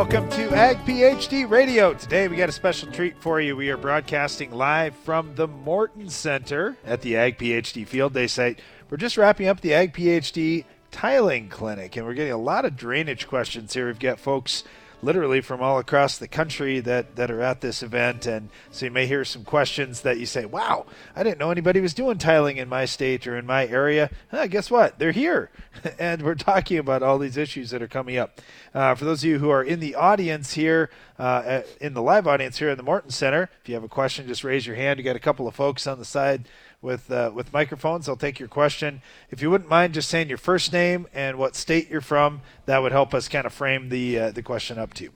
[0.00, 1.92] Welcome to Ag PhD Radio.
[1.92, 3.54] Today we got a special treat for you.
[3.54, 8.60] We are broadcasting live from the Morton Center at the Ag PhD Field Day site.
[8.88, 12.78] We're just wrapping up the Ag PhD Tiling Clinic, and we're getting a lot of
[12.78, 13.88] drainage questions here.
[13.88, 14.64] We've got folks
[15.02, 18.26] literally from all across the country that, that are at this event.
[18.26, 20.86] And so you may hear some questions that you say, wow,
[21.16, 24.10] I didn't know anybody was doing tiling in my state or in my area.
[24.30, 24.98] Huh, guess what?
[24.98, 25.50] They're here.
[25.98, 28.40] and we're talking about all these issues that are coming up.
[28.74, 32.26] Uh, for those of you who are in the audience here, uh, in the live
[32.26, 34.98] audience here in the Morton Center, if you have a question, just raise your hand.
[34.98, 36.48] You got a couple of folks on the side
[36.82, 38.08] with uh, with microphones.
[38.08, 39.02] I'll take your question.
[39.30, 42.78] If you wouldn't mind just saying your first name and what state you're from, that
[42.78, 45.10] would help us kind of frame the uh, the question up to you.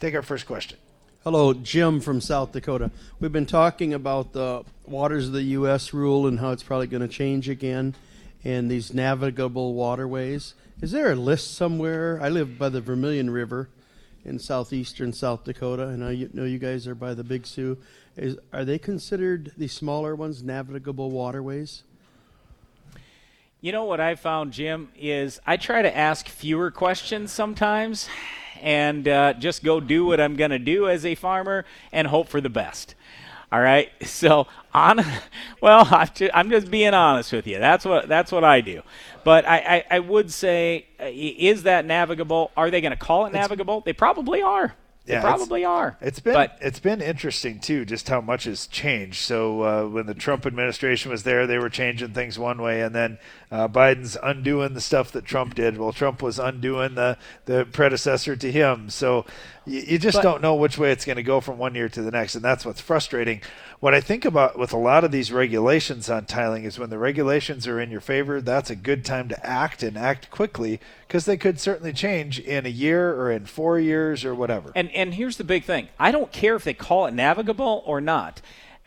[0.00, 0.78] Take our first question.
[1.22, 2.90] Hello, Jim from South Dakota.
[3.20, 5.94] We've been talking about the waters of the U.S.
[5.94, 7.94] rule and how it's probably going to change again,
[8.42, 10.54] and these navigable waterways.
[10.80, 12.18] Is there a list somewhere?
[12.20, 13.68] I live by the Vermilion River
[14.24, 17.78] in southeastern South Dakota, and I know you guys are by the Big Sioux.
[18.16, 21.82] Is, are they considered the smaller ones navigable waterways?
[23.60, 28.08] You know what I found, Jim, is I try to ask fewer questions sometimes
[28.60, 32.28] and uh, just go do what I'm going to do as a farmer and hope
[32.28, 32.94] for the best.
[33.52, 33.90] All right.
[34.22, 35.04] So on,
[35.60, 35.86] well,
[36.34, 37.58] I'm just being honest with you.
[37.58, 38.82] That's what that's what I do.
[39.24, 42.50] But I, I, I would say, uh, is that navigable?
[42.56, 43.80] Are they going to call it navigable?
[43.80, 44.74] They probably are.
[45.04, 45.96] They yeah, probably it's, are.
[46.00, 49.16] It's been but, it's been interesting too, just how much has changed.
[49.16, 52.94] So uh, when the Trump administration was there, they were changing things one way, and
[52.94, 53.18] then
[53.50, 55.76] uh, Biden's undoing the stuff that Trump did.
[55.76, 58.90] Well, Trump was undoing the the predecessor to him.
[58.90, 59.26] So
[59.66, 61.88] you, you just but, don't know which way it's going to go from one year
[61.88, 63.40] to the next, and that's what's frustrating.
[63.80, 66.98] What I think about with a lot of these regulations on tiling is when the
[66.98, 71.24] regulations are in your favor, that's a good time to act and act quickly because
[71.24, 74.72] they could certainly change in a year or in four years or whatever.
[74.74, 78.00] And and here's the big thing: I don't care if they call it navigable or
[78.00, 78.40] not.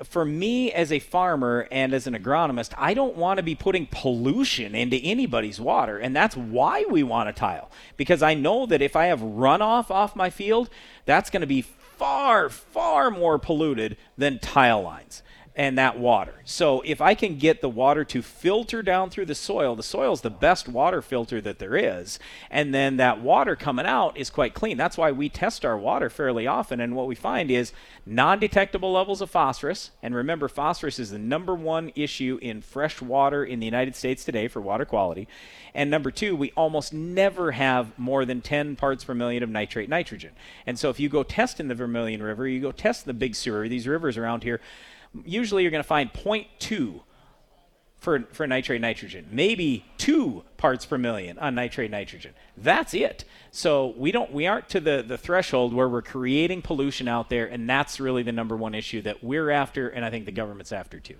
[0.04, 3.88] For me, as a farmer and as an agronomist, I don't want to be putting
[3.90, 7.72] pollution into anybody's water, and that's why we want a tile.
[7.96, 10.70] Because I know that if I have runoff off my field,
[11.06, 15.24] that's going to be far, far more polluted than tile lines
[15.56, 16.34] and that water.
[16.44, 20.12] So if I can get the water to filter down through the soil, the soil
[20.12, 22.20] is the best water filter that there is,
[22.52, 24.76] and then that water coming out is quite clean.
[24.76, 27.72] That's why we test our water fairly often, and what we find is
[28.06, 29.92] non-detectable levels of phosphorus.
[30.04, 34.26] And remember, phosphorus is the number one issue in fresh water in the United States
[34.26, 35.28] today for water quality.
[35.74, 39.90] And number two, we almost never have more than 10 parts per million of nitrate
[39.90, 40.32] nitrogen.
[40.66, 43.36] And so if you go test in the Vermilion River, you go test the Big
[43.36, 44.60] Sioux, these rivers around here
[45.24, 47.02] usually you're going to find 0.2
[47.98, 52.34] for, for nitrate nitrogen, maybe two parts per million on nitrate nitrogen.
[52.56, 53.26] That's it.
[53.52, 57.48] So we don't we aren't to the, the threshold where we're creating pollution out there,
[57.48, 60.72] and that's really the number one issue that we're after, and I think the government's
[60.72, 61.16] after too.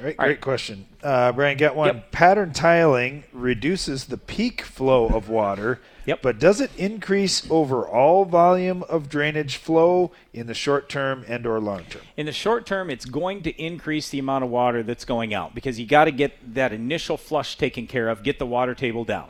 [0.00, 0.40] Great, great right.
[0.40, 0.86] question.
[1.02, 1.88] Uh, Brian, get one.
[1.88, 2.10] Yep.
[2.10, 6.22] Pattern tiling reduces the peak flow of water, yep.
[6.22, 11.60] but does it increase overall volume of drainage flow in the short term and or
[11.60, 12.02] long term?
[12.16, 15.54] In the short term, it's going to increase the amount of water that's going out
[15.54, 19.04] because you got to get that initial flush taken care of, get the water table
[19.04, 19.28] down.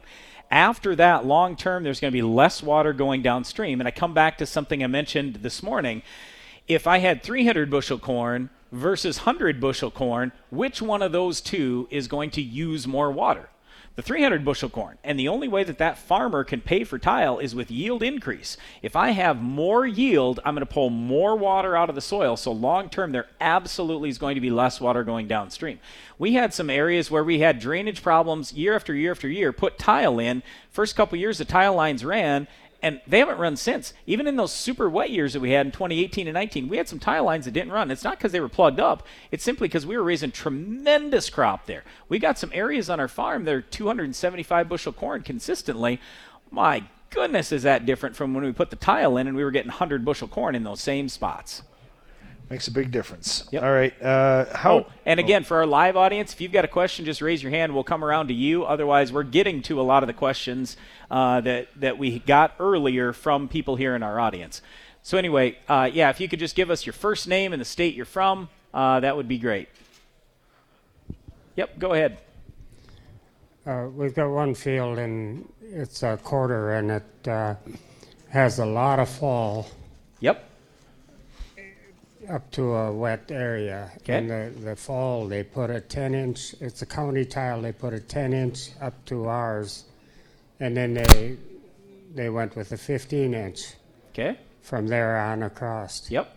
[0.53, 3.81] After that, long term, there's going to be less water going downstream.
[3.81, 6.03] And I come back to something I mentioned this morning.
[6.69, 11.89] If I had 300 bushel corn versus 100 bushel corn, which one of those two
[11.91, 13.51] is going to use more water?
[13.97, 14.99] The 300 bushel corn.
[15.03, 18.57] And the only way that that farmer can pay for tile is with yield increase.
[18.83, 22.37] If I have more yield, I'm going to pull more water out of the soil.
[22.37, 25.81] So long term, there absolutely is going to be less water going downstream.
[26.19, 29.79] We had some areas where we had drainage problems year after year after year, put
[29.79, 30.45] tile in.
[30.71, 32.47] First couple years, the tile lines ran,
[32.83, 33.93] and they haven't run since.
[34.07, 36.89] Even in those super wet years that we had in 2018 and 19, we had
[36.89, 37.91] some tile lines that didn't run.
[37.91, 39.07] It's not because they were plugged up.
[39.31, 41.85] It's simply because we were raising tremendous crop there.
[42.09, 46.01] We got some areas on our farm that are 275 bushel corn consistently.
[46.51, 49.51] My goodness, is that different from when we put the tile in and we were
[49.51, 51.63] getting 100 bushel corn in those same spots.
[52.51, 53.49] Makes a big difference.
[53.53, 53.63] Yep.
[53.63, 54.03] All right.
[54.03, 54.79] Uh, how?
[54.79, 57.51] Oh, and again, for our live audience, if you've got a question, just raise your
[57.51, 57.73] hand.
[57.73, 58.65] We'll come around to you.
[58.65, 60.77] Otherwise, we're getting to a lot of the questions
[61.13, 64.63] uh, that that we got earlier from people here in our audience.
[65.05, 67.65] So anyway, uh, yeah, if you could just give us your first name and the
[67.65, 69.69] state you're from, uh, that would be great.
[71.55, 71.79] Yep.
[71.79, 72.19] Go ahead.
[73.65, 77.55] Uh, we've got one field, and it's a quarter, and it uh,
[78.29, 79.69] has a lot of fall.
[80.19, 80.50] Yep
[82.31, 83.91] up to a wet area.
[83.99, 84.19] Okay.
[84.19, 87.93] In the, the fall, they put a 10 inch, it's a county tile, they put
[87.93, 89.85] a 10 inch up to ours.
[90.61, 91.37] And then they
[92.15, 93.75] they went with a 15 inch
[94.13, 94.37] Okay.
[94.63, 96.11] from there on across.
[96.11, 96.37] Yep.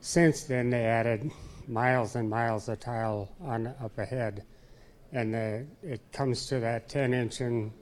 [0.00, 1.30] Since then, they added
[1.66, 4.44] miles and miles of tile on up ahead,
[5.12, 7.72] and the, it comes to that 10 inch and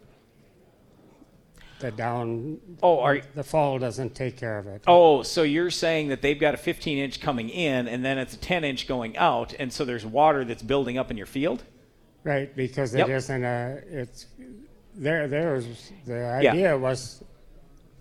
[1.81, 2.59] the down.
[2.83, 4.83] Oh, are the fall doesn't take care of it.
[4.87, 8.35] Oh, so you're saying that they've got a 15 inch coming in, and then it's
[8.35, 11.63] a 10 inch going out, and so there's water that's building up in your field.
[12.23, 13.09] Right, because Yep.
[13.09, 13.83] it isn't a.
[13.91, 14.27] It's
[14.95, 15.29] there.
[15.29, 16.53] There's the Yeah.
[16.53, 17.23] idea was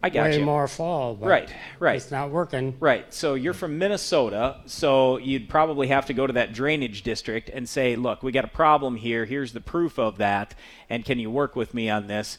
[0.01, 0.45] I got way you.
[0.45, 1.49] more fall, but Right,
[1.79, 1.95] right.
[1.95, 2.75] It's not working.
[2.79, 3.11] Right.
[3.13, 7.67] So you're from Minnesota, so you'd probably have to go to that drainage district and
[7.67, 9.25] say, "Look, we got a problem here.
[9.25, 10.55] Here's the proof of that,
[10.89, 12.37] and can you work with me on this?"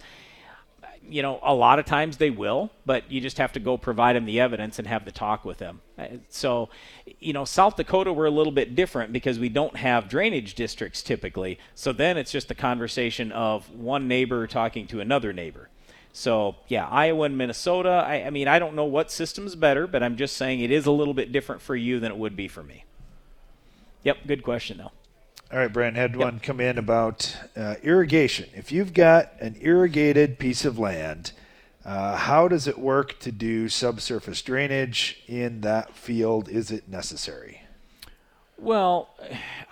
[1.08, 4.16] You know, a lot of times they will, but you just have to go provide
[4.16, 5.80] them the evidence and have the talk with them.
[5.98, 6.70] Uh, So,
[7.20, 11.02] you know, South Dakota we're a little bit different because we don't have drainage districts
[11.02, 11.58] typically.
[11.74, 15.68] So then it's just the conversation of one neighbor talking to another neighbor.
[16.12, 18.04] So yeah, Iowa and Minnesota.
[18.06, 20.86] I, I mean, I don't know what system's better, but I'm just saying it is
[20.86, 22.84] a little bit different for you than it would be for me.
[24.04, 24.92] Yep, good question though.
[25.54, 28.48] All right, Brent, had one come in about uh, irrigation.
[28.56, 31.30] If you've got an irrigated piece of land,
[31.84, 36.48] uh, how does it work to do subsurface drainage in that field?
[36.48, 37.62] Is it necessary?
[38.58, 39.10] Well,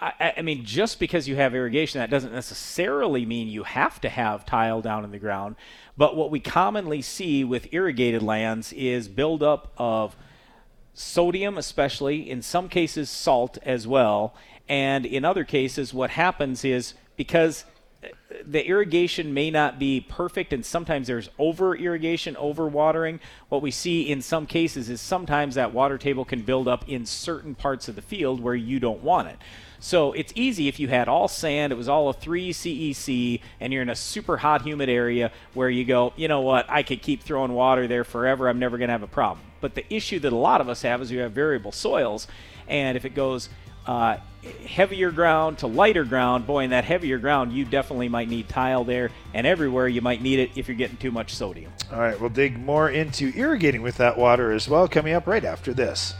[0.00, 4.08] I, I mean, just because you have irrigation, that doesn't necessarily mean you have to
[4.08, 5.56] have tile down in the ground.
[5.96, 10.14] But what we commonly see with irrigated lands is buildup of
[10.94, 14.34] sodium, especially in some cases salt as well,
[14.72, 17.66] and in other cases, what happens is because
[18.46, 23.20] the irrigation may not be perfect and sometimes there's over irrigation over watering
[23.50, 27.04] what we see in some cases is sometimes that water table can build up in
[27.04, 29.36] certain parts of the field where you don't want it.
[29.78, 33.74] So it's easy if you had all sand it was all a 3 cec and
[33.74, 36.64] you're in a super hot humid area where you go you know what?
[36.70, 38.48] I could keep throwing water there forever.
[38.48, 39.44] I'm never going to have a problem.
[39.60, 42.26] But the issue that a lot of us have is you have variable soils
[42.69, 43.50] and if it goes
[43.86, 44.16] uh,
[44.66, 48.84] heavier ground to lighter ground, boy, in that heavier ground, you definitely might need tile
[48.84, 51.72] there, and everywhere you might need it if you're getting too much sodium.
[51.92, 55.44] All right, we'll dig more into irrigating with that water as well, coming up right
[55.44, 56.14] after this.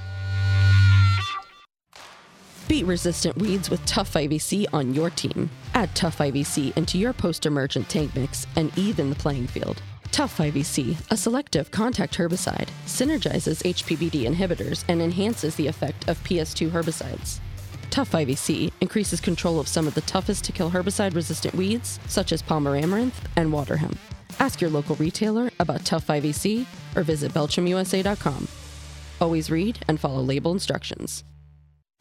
[2.69, 5.50] Beat resistant weeds with Tough IVC on your team.
[5.75, 9.82] Add Tough IVC into your post emergent tank mix and even the playing field.
[10.10, 16.70] Tough IVC, a selective contact herbicide, synergizes HPPD inhibitors and enhances the effect of PS2
[16.70, 17.40] herbicides.
[17.92, 22.32] Tough IVC increases control of some of the toughest to kill herbicide resistant weeds, such
[22.32, 23.98] as Palmer amaranth and water hemp.
[24.38, 26.64] Ask your local retailer about Tough IVC
[26.96, 28.48] or visit BelchimUSA.com.
[29.20, 31.22] Always read and follow label instructions.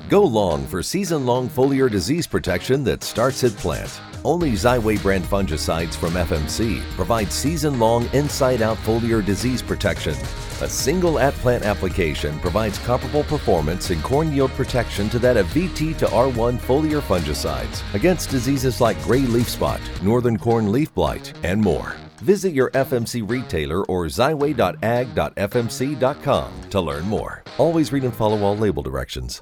[0.08, 4.00] Go long for season long foliar disease protection that starts at plant.
[4.24, 10.16] Only Xyway brand fungicides from FMC provide season long inside out foliar disease protection.
[10.62, 15.48] A single at plant application provides comparable performance and corn yield protection to that of
[15.48, 21.34] VT to R1 foliar fungicides against diseases like gray leaf spot, northern corn leaf blight,
[21.42, 21.96] and more.
[22.18, 27.44] Visit your FMC retailer or xyway.ag.fmc.com to learn more.
[27.58, 29.42] Always read and follow all label directions.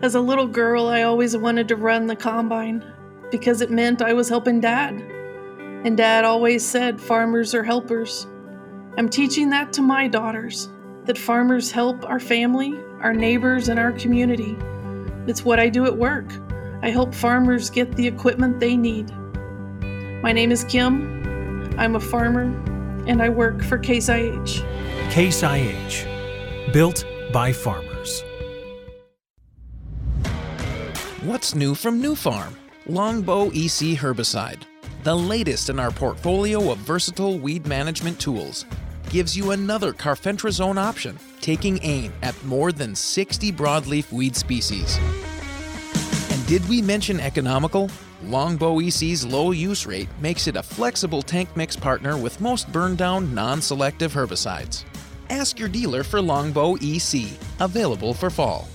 [0.00, 2.82] As a little girl, I always wanted to run the combine
[3.30, 4.94] because it meant I was helping Dad.
[5.84, 8.26] And Dad always said farmers are helpers.
[8.98, 10.68] I'm teaching that to my daughters
[11.04, 14.56] that farmers help our family, our neighbors, and our community.
[15.28, 16.26] It's what I do at work.
[16.82, 19.08] I help farmers get the equipment they need.
[20.20, 21.72] My name is Kim.
[21.78, 22.42] I'm a farmer
[23.06, 24.64] and I work for Case IH.
[25.10, 28.24] Case IH, built by farmers.
[31.22, 32.52] What's new from Nufarm?
[32.86, 34.62] Longbow EC herbicide,
[35.04, 38.64] the latest in our portfolio of versatile weed management tools,
[39.10, 44.98] gives you another carfentrazone option, taking aim at more than 60 broadleaf weed species.
[46.30, 47.90] And did we mention economical?
[48.24, 52.96] Longbow EC's low use rate makes it a flexible tank mix partner with most burn
[52.96, 54.84] down non selective herbicides.
[55.30, 57.28] Ask your dealer for Longbow EC,
[57.60, 58.68] available for fall.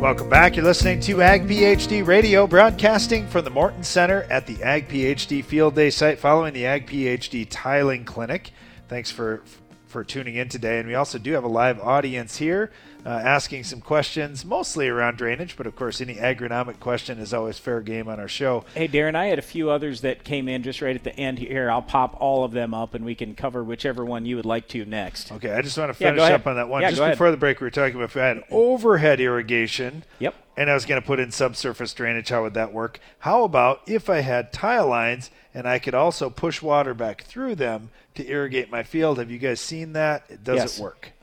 [0.00, 0.54] Welcome back.
[0.54, 5.44] You're listening to Ag PhD Radio, broadcasting from the Morton Center at the Ag PhD
[5.44, 8.52] Field Day site following the Ag PhD Tiling Clinic.
[8.86, 9.42] Thanks for
[9.88, 10.78] for tuning in today.
[10.78, 12.70] And we also do have a live audience here
[13.08, 17.58] uh, asking some questions, mostly around drainage, but of course, any agronomic question is always
[17.58, 18.66] fair game on our show.
[18.74, 21.38] Hey, Darren, I had a few others that came in just right at the end
[21.38, 21.70] here.
[21.70, 24.68] I'll pop all of them up and we can cover whichever one you would like
[24.68, 25.32] to next.
[25.32, 26.82] Okay, I just want to finish go up on that one.
[26.82, 30.04] Yeah, just before the break, we were talking about if we had overhead irrigation.
[30.18, 30.34] Yep.
[30.58, 32.28] And I was going to put in subsurface drainage.
[32.28, 33.00] How would that work?
[33.20, 37.54] How about if I had tile lines and I could also push water back through
[37.54, 39.16] them to irrigate my field?
[39.16, 40.24] Have you guys seen that?
[40.28, 40.78] It does Yes.
[40.78, 41.12] it work?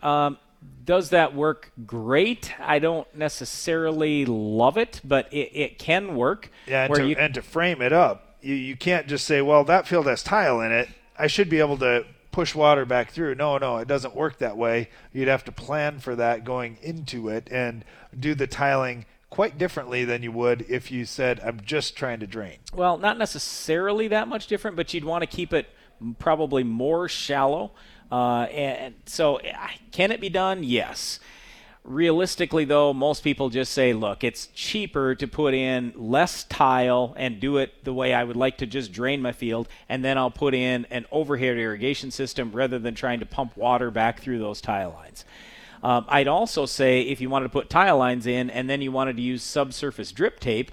[0.00, 0.38] Um,
[0.88, 2.54] does that work great?
[2.58, 6.50] I don't necessarily love it, but it, it can work.
[6.66, 9.42] Yeah, and where to, you- and to frame it up, you, you can't just say,
[9.42, 10.88] well, that field has tile in it.
[11.18, 13.34] I should be able to push water back through.
[13.34, 14.88] No, no, it doesn't work that way.
[15.12, 17.84] You'd have to plan for that going into it and
[18.18, 22.26] do the tiling quite differently than you would if you said, I'm just trying to
[22.26, 22.60] drain.
[22.74, 25.66] Well, not necessarily that much different, but you'd want to keep it
[26.18, 27.72] probably more shallow.
[28.10, 29.40] Uh, and so,
[29.92, 30.62] can it be done?
[30.64, 31.20] Yes.
[31.84, 37.40] Realistically, though, most people just say, look, it's cheaper to put in less tile and
[37.40, 40.30] do it the way I would like to just drain my field, and then I'll
[40.30, 44.60] put in an overhead irrigation system rather than trying to pump water back through those
[44.60, 45.24] tile lines.
[45.82, 48.92] Um, I'd also say if you wanted to put tile lines in and then you
[48.92, 50.72] wanted to use subsurface drip tape,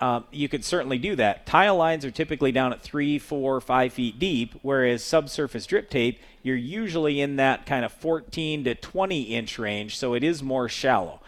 [0.00, 1.46] um, you could certainly do that.
[1.46, 6.20] Tile lines are typically down at three, four, five feet deep, whereas subsurface drip tape,
[6.42, 10.68] you're usually in that kind of 14 to 20 inch range, so it is more
[10.68, 11.20] shallow.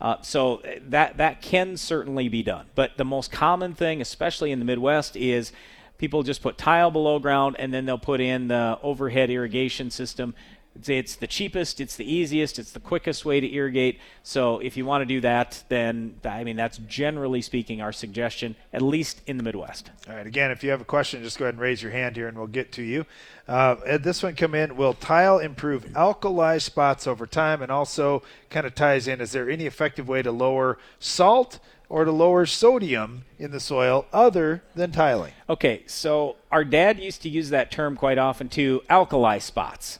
[0.00, 2.66] Uh, so uh, that that can certainly be done.
[2.74, 5.52] But the most common thing, especially in the Midwest, is
[5.98, 10.34] people just put tile below ground and then they'll put in the overhead irrigation system.
[10.78, 13.98] It's, it's the cheapest, it's the easiest, it's the quickest way to irrigate.
[14.22, 18.56] So if you want to do that, then I mean that's generally speaking our suggestion,
[18.72, 19.90] at least in the Midwest.
[20.08, 20.26] All right.
[20.26, 22.36] Again, if you have a question, just go ahead and raise your hand here, and
[22.36, 23.06] we'll get to you.
[23.46, 24.76] Uh, this one come in.
[24.76, 27.62] Will tile improve alkali spots over time?
[27.62, 29.20] And also, kind of ties in.
[29.20, 31.58] Is there any effective way to lower salt
[31.88, 35.32] or to lower sodium in the soil other than tiling?
[35.48, 39.98] Okay, so our dad used to use that term quite often to alkali spots.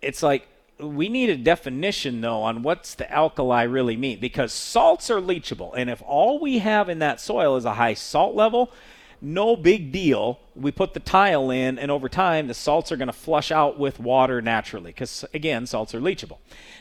[0.00, 0.48] It's like
[0.80, 5.72] we need a definition though on what's the alkali really mean because salts are leachable
[5.76, 8.70] and if all we have in that soil is a high salt level,
[9.20, 10.38] no big deal.
[10.54, 13.78] We put the tile in and over time the salts are going to flush out
[13.78, 16.38] with water naturally cuz again, salts are leachable.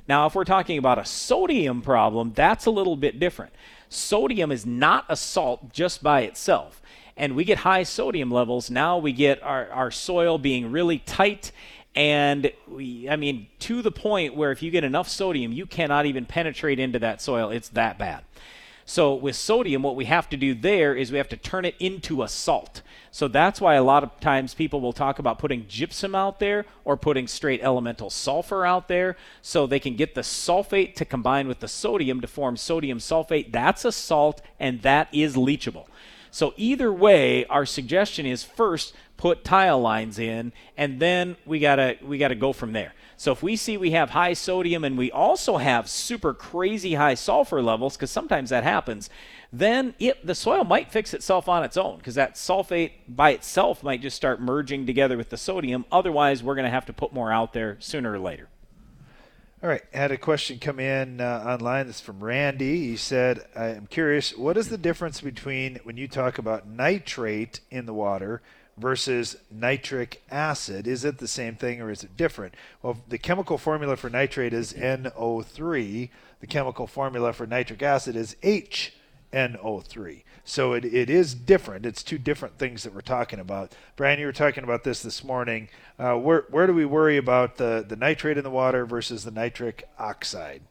[0.07, 3.53] Now, if we're talking about a sodium problem, that's a little bit different.
[3.89, 6.81] Sodium is not a salt just by itself
[7.17, 11.51] and we get high sodium levels, now we get our, our soil being really tight.
[11.97, 16.05] And we, I mean, to the point where if you get enough sodium, you cannot
[16.05, 17.49] even penetrate into that soil.
[17.49, 18.23] It's that bad.
[18.85, 21.73] So with sodium, what we have to do there is we have to turn it
[21.79, 22.83] into a salt.
[23.09, 26.65] So that's why a lot of times people will talk about putting gypsum out there
[26.85, 31.47] or putting straight elemental sulfur out there so they can get the sulfate to combine
[31.47, 33.51] with the sodium to form sodium sulfate.
[33.51, 35.87] That's a salt and that is leachable.
[36.31, 41.97] So either way, our suggestion is first put tile lines in, and then we gotta
[42.03, 42.93] we gotta go from there.
[43.15, 47.15] So if we see we have high sodium and we also have super crazy high
[47.15, 49.09] sulfur levels, because sometimes that happens,
[49.51, 53.81] then it the soil might fix itself on its own, because that sulfate by itself
[53.81, 55.85] might just start merging together with the sodium.
[55.91, 58.49] Otherwise, we're gonna have to put more out there sooner or later.
[59.63, 61.87] All right, had a question come in uh, online.
[61.87, 62.89] That's from Randy.
[62.89, 64.37] He said, "I am curious.
[64.37, 68.43] What is the difference between when you talk about nitrate in the water
[68.77, 70.85] versus nitric acid?
[70.85, 74.53] Is it the same thing or is it different?" Well, the chemical formula for nitrate
[74.53, 76.09] is NO3.
[76.39, 78.35] The chemical formula for nitric acid is
[79.37, 80.23] HNO3.
[80.43, 81.85] So it, it is different.
[81.85, 83.73] It's two different things that we're talking about.
[83.95, 85.69] Brian, you were talking about this this morning.
[85.99, 89.31] Uh, where where do we worry about the, the nitrate in the water versus the
[89.31, 90.61] nitric oxide?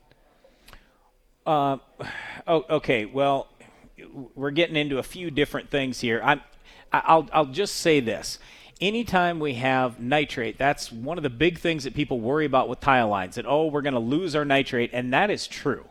[1.46, 1.78] Uh,
[2.46, 3.04] oh, okay.
[3.04, 3.49] Well,
[4.35, 6.20] we're getting into a few different things here.
[6.23, 6.40] I'm,
[6.92, 8.38] I'll, I'll just say this.
[8.78, 12.80] Anytime we have nitrate, that's one of the big things that people worry about with
[12.80, 13.37] tile lines.
[13.37, 15.87] That oh, we're going to lose our nitrate, and that is true.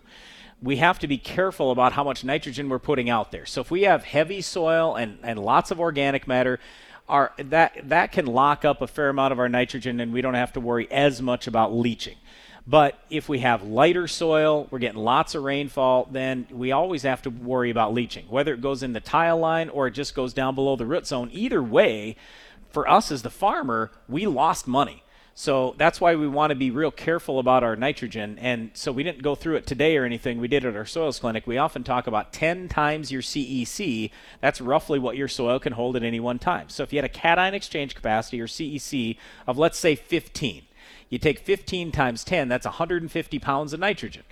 [0.65, 3.45] We have to be careful about how much nitrogen we're putting out there.
[3.45, 6.60] So if we have heavy soil and, and lots of organic matter,
[7.07, 10.34] our, that that can lock up a fair amount of our nitrogen, and we don't
[10.34, 12.17] have to worry as much about leaching.
[12.65, 17.22] But if we have lighter soil, we're getting lots of rainfall, then we always have
[17.22, 18.25] to worry about leaching.
[18.27, 21.05] Whether it goes in the tile line or it just goes down below the root
[21.05, 22.15] zone, either way,
[22.72, 25.03] for us as the farmer, we lost money.
[25.38, 28.39] So that's why we want to be real careful about our nitrogen.
[28.39, 30.39] And so we didn't go through it today or anything.
[30.39, 31.46] We did it at our soils clinic.
[31.46, 34.12] We often talk about 10 times your CEC.
[34.39, 36.70] That's roughly what your soil can hold at any one time.
[36.70, 40.63] So if you had a cation exchange capacity or CEC of, let's say, 15,
[41.10, 44.24] you take 15 times 10, that's 150 pounds of nitrogen.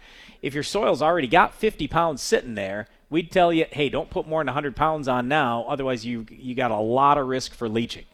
[0.41, 4.25] If your soil's already got 50 pounds sitting there, we'd tell you, hey, don't put
[4.25, 7.67] more than 100 pounds on now, otherwise you you got a lot of risk for
[7.67, 8.05] leaching.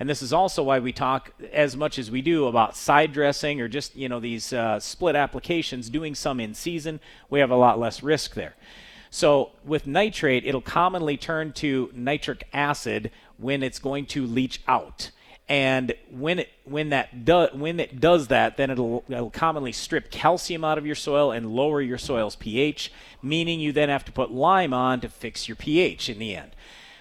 [0.00, 3.60] And this is also why we talk as much as we do about side dressing
[3.60, 7.00] or just, you know, these uh, split applications, doing some in season.
[7.30, 8.54] We have a lot less risk there.
[9.10, 15.10] So with nitrate, it'll commonly turn to nitric acid when it's going to leach out.
[15.48, 20.10] And when it when that do, when it does that, then it'll it'll commonly strip
[20.10, 24.12] calcium out of your soil and lower your soil's pH, meaning you then have to
[24.12, 26.50] put lime on to fix your pH in the end.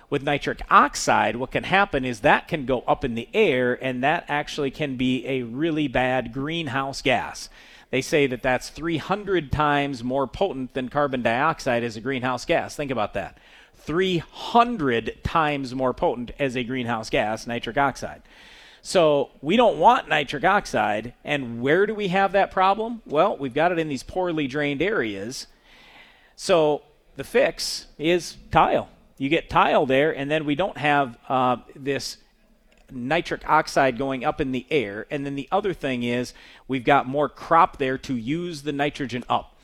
[0.09, 4.01] With nitric oxide, what can happen is that can go up in the air, and
[4.03, 7.49] that actually can be a really bad greenhouse gas.
[7.89, 12.75] They say that that's 300 times more potent than carbon dioxide as a greenhouse gas.
[12.75, 13.37] Think about that.
[13.75, 18.21] 300 times more potent as a greenhouse gas, nitric oxide.
[18.81, 21.13] So we don't want nitric oxide.
[21.25, 23.01] And where do we have that problem?
[23.05, 25.47] Well, we've got it in these poorly drained areas.
[26.37, 26.83] So
[27.17, 32.17] the fix is tile you get tile there, and then we don't have uh, this
[32.91, 35.05] nitric oxide going up in the air.
[35.11, 36.33] And then the other thing is
[36.67, 39.55] we've got more crop there to use the nitrogen up.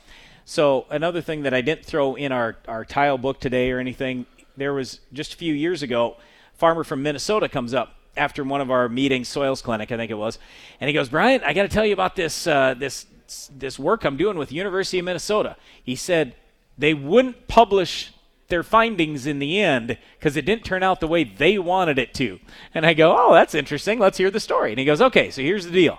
[0.44, 4.26] So another thing that I didn't throw in our, our tile book today or anything,
[4.56, 6.16] there was just a few years ago,
[6.52, 10.14] farmer from Minnesota comes up after one of our meetings, soils clinic, I think it
[10.14, 10.38] was,
[10.80, 13.06] and he goes, Brian, I got to tell you about this uh, this
[13.56, 15.56] this work I'm doing with University of Minnesota.
[15.82, 16.36] He said
[16.78, 18.12] they wouldn't publish
[18.48, 22.14] their findings in the end because it didn't turn out the way they wanted it
[22.14, 22.38] to.
[22.74, 23.98] And I go, oh, that's interesting.
[23.98, 24.70] Let's hear the story.
[24.70, 25.98] And he goes, okay, so here's the deal.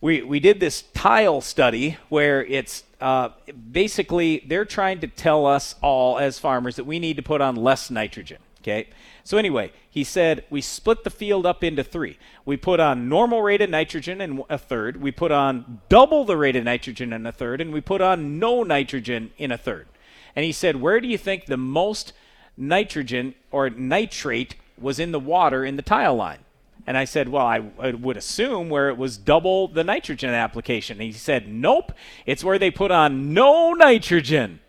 [0.00, 3.30] We, we did this tile study where it's uh,
[3.70, 7.54] basically they're trying to tell us all as farmers that we need to put on
[7.56, 8.38] less nitrogen.
[8.60, 8.88] Okay.
[9.24, 12.18] So anyway, he said we split the field up into three.
[12.44, 15.00] We put on normal rate of nitrogen in a third.
[15.00, 18.38] We put on double the rate of nitrogen in a third, and we put on
[18.38, 19.86] no nitrogen in a third
[20.34, 22.12] and he said, Where do you think the most
[22.56, 26.40] nitrogen or nitrate was in the water in the tile line?
[26.86, 30.98] And I said, Well, I, I would assume where it was double the nitrogen application.
[30.98, 31.92] And he said, Nope,
[32.26, 34.60] it's where they put on no nitrogen.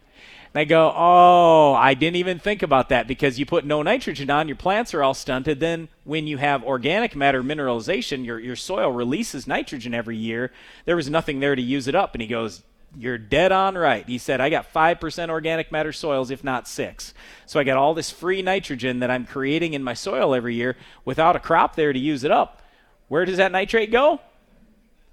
[0.53, 4.29] And I go, Oh, I didn't even think about that because you put no nitrogen
[4.29, 5.59] on, your plants are all stunted.
[5.59, 10.51] Then, when you have organic matter mineralization, your, your soil releases nitrogen every year.
[10.85, 12.13] There was nothing there to use it up.
[12.13, 12.61] And he goes,
[12.97, 14.07] you're dead on right.
[14.07, 17.13] He said, I got 5% organic matter soils, if not 6
[17.45, 20.77] So I got all this free nitrogen that I'm creating in my soil every year
[21.05, 22.61] without a crop there to use it up.
[23.07, 24.21] Where does that nitrate go?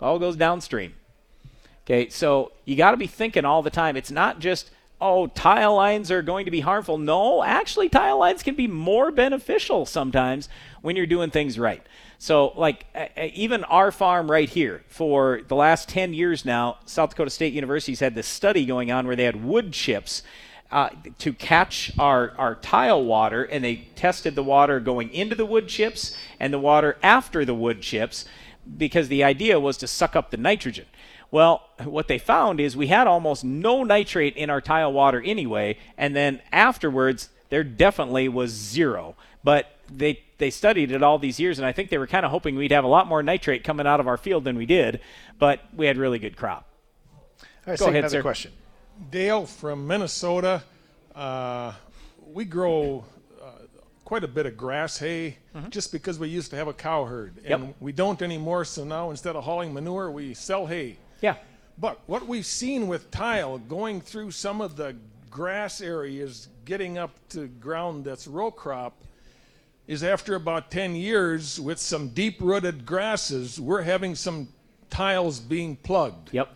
[0.00, 0.94] All goes downstream.
[1.84, 3.96] Okay, so you got to be thinking all the time.
[3.96, 6.98] It's not just, oh, tile lines are going to be harmful.
[6.98, 10.48] No, actually, tile lines can be more beneficial sometimes
[10.82, 11.84] when you're doing things right.
[12.22, 12.84] So, like,
[13.16, 18.00] even our farm right here, for the last 10 years now, South Dakota State University's
[18.00, 20.22] had this study going on where they had wood chips.
[20.70, 25.44] Uh, to catch our, our tile water, and they tested the water going into the
[25.44, 28.24] wood chips and the water after the wood chips
[28.76, 30.86] because the idea was to suck up the nitrogen.
[31.32, 35.76] Well, what they found is we had almost no nitrate in our tile water anyway,
[35.98, 39.16] and then afterwards, there definitely was zero.
[39.42, 42.30] But they they studied it all these years, and I think they were kind of
[42.30, 45.00] hoping we'd have a lot more nitrate coming out of our field than we did,
[45.38, 46.66] but we had really good crop.
[47.42, 48.22] All right, Go ahead, another sir.
[48.22, 48.52] question.
[49.10, 50.62] Dale from Minnesota.
[51.14, 51.72] Uh,
[52.32, 53.04] we grow
[53.42, 53.46] uh,
[54.04, 55.36] quite a bit of grass hay
[55.68, 57.36] just because we used to have a cow herd.
[57.38, 57.64] And Mm-hmm.
[57.66, 57.74] Yep.
[57.80, 60.96] we don't anymore, so now instead of hauling manure, we sell hay.
[61.20, 61.36] Yeah.
[61.78, 64.96] But what we've seen with tile going through some of the
[65.30, 69.00] grass areas, getting up to ground that's row crop,
[69.90, 74.46] is after about 10 years with some deep rooted grasses, we're having some
[74.88, 76.32] tiles being plugged.
[76.32, 76.48] Yep.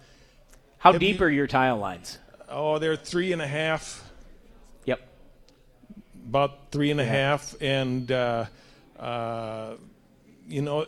[0.79, 2.19] How Have deep you- are your tile lines?
[2.49, 4.09] Oh, they're three and a half,
[4.85, 5.01] Yep.
[6.29, 8.45] about three and a half, and uh,
[9.01, 9.75] uh,
[10.47, 10.87] you know,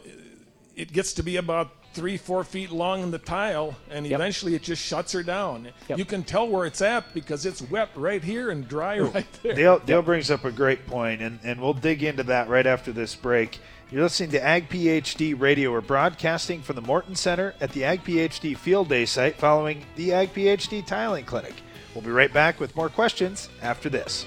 [0.76, 4.14] it gets to be about three, four feet long in the tile, and Yep.
[4.20, 5.68] eventually it just shuts her down.
[5.88, 5.98] Yep.
[5.98, 9.54] You can tell where it's at because it's wet right here and dry right there.
[9.54, 12.92] Dale, Dale brings up a great point, and, and we'll dig into that right after
[12.92, 13.58] this break.
[13.90, 15.72] You're listening to Ag PhD Radio.
[15.72, 20.12] We're broadcasting from the Morton Center at the Ag PhD Field Day site following the
[20.12, 21.54] Ag PhD Tiling Clinic.
[21.94, 24.26] We'll be right back with more questions after this.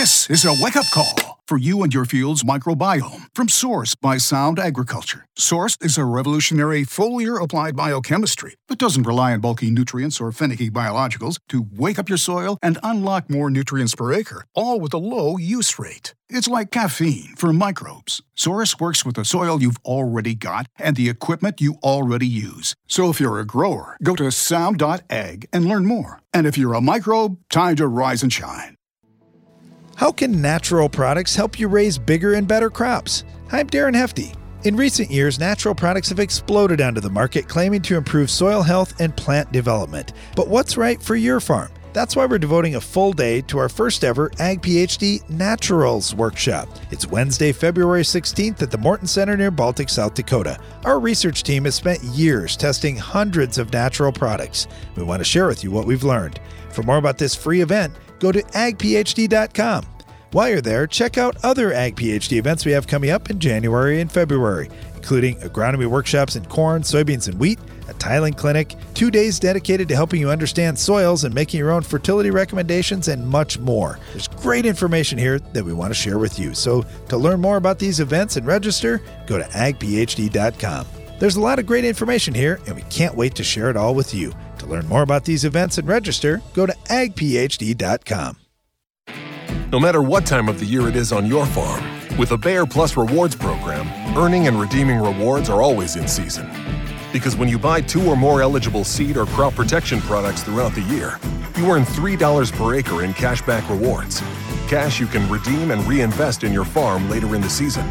[0.00, 4.16] This is a wake up call for you and your field's microbiome from Source by
[4.16, 5.26] Sound Agriculture.
[5.36, 10.70] Source is a revolutionary foliar applied biochemistry that doesn't rely on bulky nutrients or finicky
[10.70, 15.04] biologicals to wake up your soil and unlock more nutrients per acre, all with a
[15.14, 16.14] low use rate.
[16.30, 18.22] It's like caffeine for microbes.
[18.34, 22.74] Source works with the soil you've already got and the equipment you already use.
[22.88, 26.22] So if you're a grower, go to sound.ag and learn more.
[26.32, 28.76] And if you're a microbe, time to rise and shine.
[30.00, 33.24] How can natural products help you raise bigger and better crops?
[33.52, 34.32] I'm Darren Hefty.
[34.64, 38.98] In recent years, natural products have exploded onto the market, claiming to improve soil health
[38.98, 40.14] and plant development.
[40.34, 41.70] But what's right for your farm?
[41.92, 46.70] That's why we're devoting a full day to our first ever Ag PhD Naturals workshop.
[46.90, 50.58] It's Wednesday, February 16th at the Morton Center near Baltic, South Dakota.
[50.86, 54.66] Our research team has spent years testing hundreds of natural products.
[54.96, 56.40] We want to share with you what we've learned.
[56.70, 59.86] For more about this free event, go to agphd.com.
[60.32, 64.00] While you're there, check out other Ag PhD events we have coming up in January
[64.00, 69.40] and February, including agronomy workshops in corn, soybeans, and wheat, a tiling clinic, two days
[69.40, 73.98] dedicated to helping you understand soils and making your own fertility recommendations, and much more.
[74.12, 76.54] There's great information here that we want to share with you.
[76.54, 80.86] So, to learn more about these events and register, go to agphd.com.
[81.18, 83.96] There's a lot of great information here, and we can't wait to share it all
[83.96, 84.32] with you.
[84.70, 88.36] Learn more about these events and register, go to agphd.com.
[89.72, 91.84] No matter what time of the year it is on your farm,
[92.16, 96.48] with a Bayer Plus Rewards program, earning and redeeming rewards are always in season.
[97.12, 100.82] Because when you buy two or more eligible seed or crop protection products throughout the
[100.82, 101.18] year,
[101.56, 104.20] you earn $3 per acre in cashback rewards.
[104.68, 107.84] Cash you can redeem and reinvest in your farm later in the season.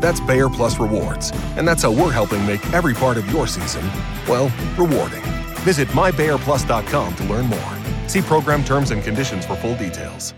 [0.00, 3.84] That's Bayer Plus Rewards, and that's how we're helping make every part of your season,
[4.26, 5.22] well, rewarding.
[5.62, 7.74] Visit mybayerplus.com to learn more.
[8.06, 10.34] See program terms and conditions for full details.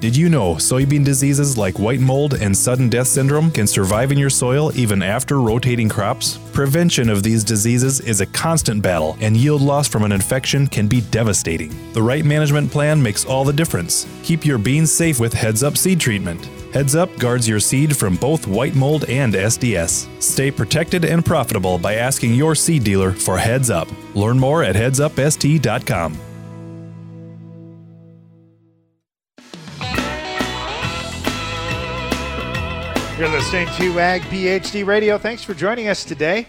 [0.00, 4.16] Did you know soybean diseases like white mold and sudden death syndrome can survive in
[4.16, 6.38] your soil even after rotating crops?
[6.54, 10.88] Prevention of these diseases is a constant battle, and yield loss from an infection can
[10.88, 11.92] be devastating.
[11.92, 14.06] The right management plan makes all the difference.
[14.22, 16.48] Keep your beans safe with Heads Up seed treatment.
[16.72, 20.22] Heads Up guards your seed from both white mold and SDS.
[20.22, 23.88] Stay protected and profitable by asking your seed dealer for Heads Up.
[24.14, 26.18] Learn more at headsupst.com.
[33.20, 35.18] You're listening to Ag PhD Radio.
[35.18, 36.46] Thanks for joining us today.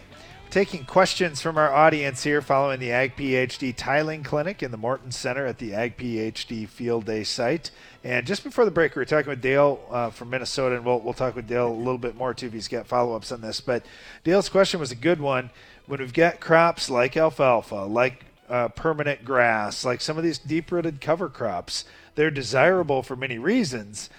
[0.49, 5.11] taking questions from our audience here following the Ag PhD Tiling Clinic in the Morton
[5.11, 7.71] Center at the Ag PhD Field Day site.
[8.03, 10.99] And just before the break, we were talking with Dale uh, from Minnesota, and we'll,
[10.99, 13.41] we'll talk with Dale a little bit more too if he's got follow ups on
[13.41, 13.61] this.
[13.61, 13.85] But
[14.23, 15.51] Dale's question was a good one.
[15.85, 20.71] When we've got crops like alfalfa, like uh, permanent grass, like some of these deep
[20.71, 21.85] rooted cover crops,
[22.15, 24.09] they're desirable for many reasons.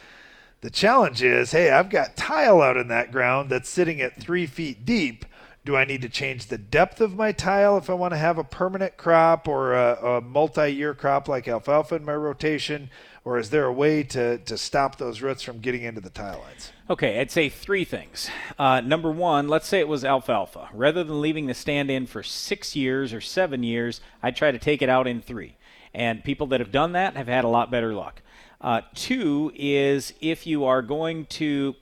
[0.61, 4.47] The challenge is, hey, I've got tile out in that ground that's sitting at three
[4.47, 5.25] feet deep.
[5.65, 8.39] Do I need to change the depth of my tile if I want to have
[8.39, 12.91] a permanent crop or a, a multi year crop like alfalfa in my rotation?
[13.25, 16.41] Or is there a way to, to stop those roots from getting into the tile
[16.41, 16.73] lines?
[16.91, 18.29] Okay, I'd say three things.
[18.59, 20.69] Uh, number one, let's say it was alfalfa.
[20.73, 24.59] Rather than leaving the stand in for six years or seven years, I'd try to
[24.59, 25.57] take it out in three.
[25.95, 28.23] And people that have done that have had a lot better luck.
[28.61, 31.77] Uh, two is if you are going to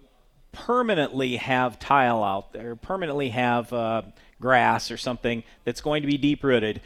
[0.53, 4.03] permanently have tile out there, permanently have uh,
[4.41, 6.81] grass or something that's going to be deep rooted.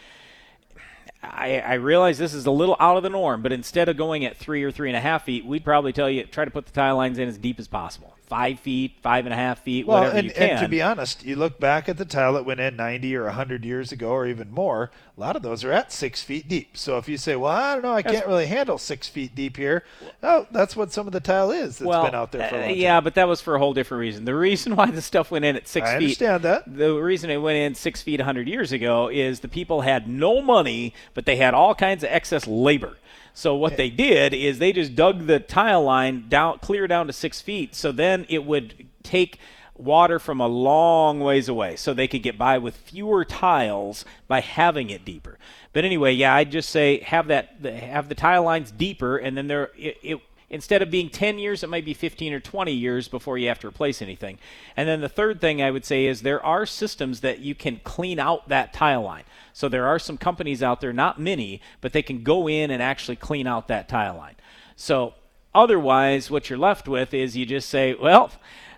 [1.31, 4.25] I, I, realize this is a little out of the norm, but instead of going
[4.25, 6.67] at three or three and a half feet, we'd probably tell you try to put
[6.67, 9.87] the tie lines in as deep as possible five feet, five and a half feet,
[9.87, 10.51] well, whatever and, you can.
[10.51, 13.25] And to be honest, you look back at the tile that went in 90 or
[13.25, 16.77] 100 years ago or even more, a lot of those are at six feet deep.
[16.77, 19.35] So if you say, well, I don't know, I that's, can't really handle six feet
[19.35, 19.85] deep here,
[20.23, 22.61] oh, that's what some of the tile is that's well, been out there for a
[22.61, 24.25] long uh, Yeah, but that was for a whole different reason.
[24.25, 26.23] The reason why the stuff went in at six I feet.
[26.23, 26.77] I understand that.
[26.77, 30.41] The reason it went in six feet 100 years ago is the people had no
[30.41, 32.97] money, but they had all kinds of excess labor.
[33.35, 37.13] So what they did is they just dug the tile line down, clear down to
[37.13, 37.75] six feet.
[37.75, 39.39] So then it would take
[39.77, 44.41] water from a long ways away so they could get by with fewer tiles by
[44.41, 45.37] having it deeper.
[45.73, 49.49] But anyway, yeah, I'd just say have that have the tile lines deeper and then
[49.49, 50.21] there it, it
[50.51, 53.59] instead of being 10 years, it might be 15 or 20 years before you have
[53.61, 54.39] to replace anything.
[54.77, 57.81] And then the third thing I would say is there are systems that you can
[57.85, 59.25] clean out that tile line.
[59.53, 62.83] So there are some companies out there, not many, but they can go in and
[62.83, 64.35] actually clean out that tile line.
[64.77, 65.15] So
[65.55, 68.31] otherwise, what you're left with is you just say, well,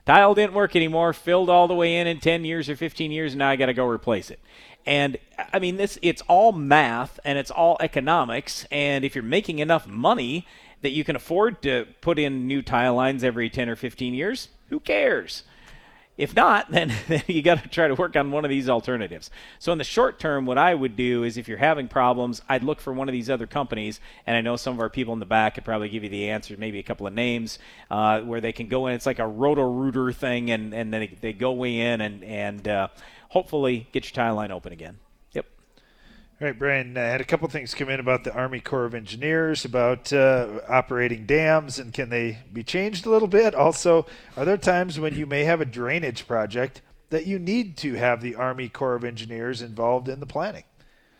[0.05, 3.33] tile didn't work anymore, filled all the way in in 10 years or 15 years,
[3.33, 4.41] and now I got to go replace it.
[4.87, 5.19] And
[5.53, 8.67] I mean, this it's all math and it's all economics.
[8.71, 10.47] And if you're making enough money
[10.87, 14.51] that you can afford to put in new tile lines every 10 or 15 years,
[14.69, 15.43] who cares?
[16.17, 19.33] If not, then, then you got to try to work on one of these alternatives.
[19.59, 22.63] So, in the short term, what I would do is if you're having problems, I'd
[22.63, 23.99] look for one of these other companies.
[24.29, 26.31] And I know some of our people in the back could probably give you the
[26.31, 27.59] answer, maybe a couple of names
[27.91, 28.95] uh, where they can go in.
[28.95, 32.69] It's like a roto rooter thing, and, and then they, they go in and, and
[32.69, 32.89] uh,
[33.31, 35.01] hopefully get your tile line open again.
[36.39, 38.95] All right, Brian, I had a couple things come in about the Army Corps of
[38.95, 43.55] Engineers, about uh, operating dams, and can they be changed a little bit?
[43.55, 44.05] Also,
[44.37, 48.21] are there times when you may have a drainage project that you need to have
[48.21, 50.65] the Army Corps of Engineers involved in the planning?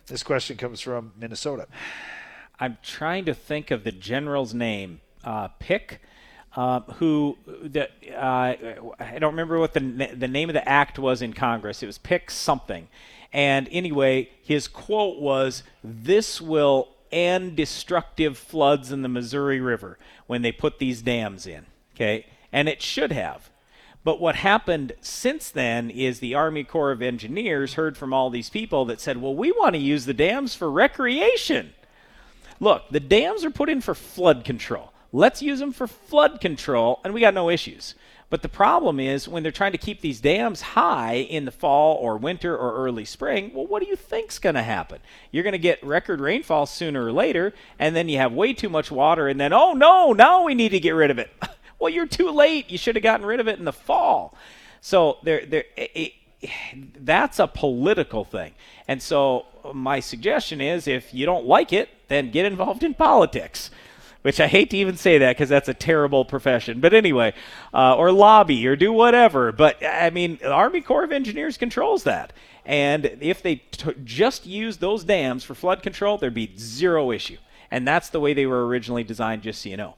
[0.07, 1.67] This question comes from Minnesota.
[2.61, 5.01] I'm trying to think of the general's name.
[5.25, 6.03] Uh, Pick.
[6.57, 7.37] Uh, who
[7.77, 9.81] uh, I don't remember what the
[10.17, 11.83] the name of the act was in Congress.
[11.83, 12.89] It was pick something,
[13.37, 20.41] and anyway, his quote was, This will end destructive floods in the Missouri River when
[20.41, 21.67] they put these dams in.
[21.95, 22.27] Okay?
[22.51, 23.51] And it should have.
[24.05, 28.49] But what happened since then is the Army Corps of Engineers heard from all these
[28.49, 31.75] people that said, well, we want to use the dams for recreation.
[32.61, 34.93] Look, the dams are put in for flood control.
[35.13, 37.95] Let's use them for flood control, and we got no issues.
[38.29, 41.97] But the problem is when they're trying to keep these dams high in the fall
[41.97, 44.99] or winter or early spring, well, what do you think's going to happen?
[45.31, 48.69] You're going to get record rainfall sooner or later, and then you have way too
[48.69, 51.31] much water, and then, oh no, now we need to get rid of it.
[51.79, 52.71] well, you're too late.
[52.71, 54.35] You should have gotten rid of it in the fall.
[54.81, 56.13] So there, there, it,
[56.99, 58.55] that's a political thing.
[58.89, 63.71] And so my suggestion is if you don't like it, then get involved in politics
[64.27, 66.81] which I hate to even say that because that's a terrible profession.
[66.81, 67.33] But anyway,
[67.73, 69.53] uh, or lobby or do whatever.
[69.53, 72.33] But I mean, the Army Corps of Engineers controls that.
[72.65, 77.37] And if they t- just use those dams for flood control, there'd be zero issue.
[77.71, 79.95] And that's the way they were originally designed, just so you know.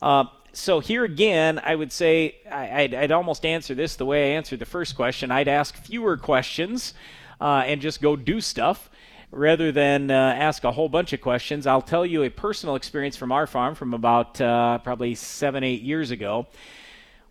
[0.00, 4.30] Uh, so here again, I would say I, would I'd almost answer this the way
[4.30, 5.32] I answered the first question.
[5.32, 6.94] I'd ask fewer questions
[7.40, 8.90] uh, and just go do stuff
[9.32, 13.16] rather than uh, ask a whole bunch of questions, I'll tell you a personal experience
[13.16, 16.46] from our farm from about uh, probably seven, eight years ago,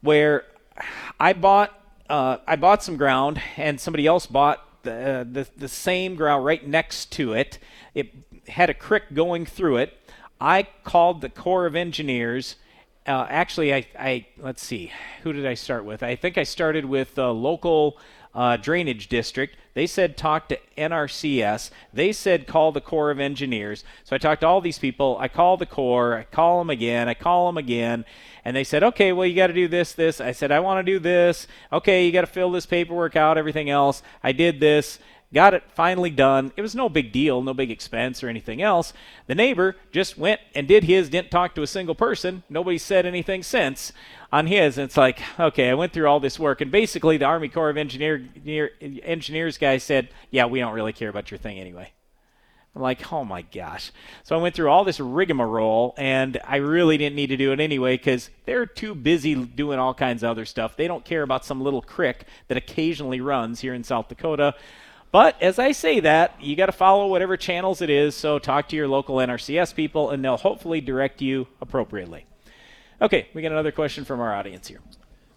[0.01, 0.45] where
[1.19, 1.77] I bought
[2.09, 6.67] uh, I bought some ground and somebody else bought the, the the same ground right
[6.67, 7.59] next to it.
[7.93, 8.11] It
[8.49, 9.93] had a creek going through it.
[10.41, 12.55] I called the Corps of Engineers.
[13.07, 14.91] Uh, actually, I, I let's see,
[15.23, 16.03] who did I start with?
[16.03, 17.99] I think I started with local
[18.33, 19.57] uh, drainage district.
[19.73, 21.69] They said talk to NRCS.
[21.93, 23.83] They said call the Corps of Engineers.
[24.03, 25.17] So I talked to all these people.
[25.19, 26.17] I call the Corps.
[26.17, 27.07] I call them again.
[27.07, 28.05] I call them again.
[28.43, 30.19] And they said, okay, well, you got to do this, this.
[30.19, 31.47] I said, I want to do this.
[31.71, 34.01] Okay, you got to fill this paperwork out, everything else.
[34.23, 34.99] I did this.
[35.33, 36.51] Got it finally done.
[36.57, 38.91] It was no big deal, no big expense or anything else.
[39.27, 42.43] The neighbor just went and did his, didn't talk to a single person.
[42.49, 43.93] Nobody said anything since
[44.29, 44.77] on his.
[44.77, 46.59] And it's like, okay, I went through all this work.
[46.59, 48.27] And basically, the Army Corps of Engineer,
[48.81, 51.93] Engineers guy said, yeah, we don't really care about your thing anyway.
[52.75, 53.91] I'm like, oh my gosh.
[54.23, 57.59] So I went through all this rigmarole, and I really didn't need to do it
[57.59, 60.77] anyway because they're too busy doing all kinds of other stuff.
[60.77, 64.55] They don't care about some little crick that occasionally runs here in South Dakota.
[65.11, 68.15] But as I say that, you got to follow whatever channels it is.
[68.15, 72.25] So talk to your local NRCS people, and they'll hopefully direct you appropriately.
[73.01, 74.79] Okay, we got another question from our audience here.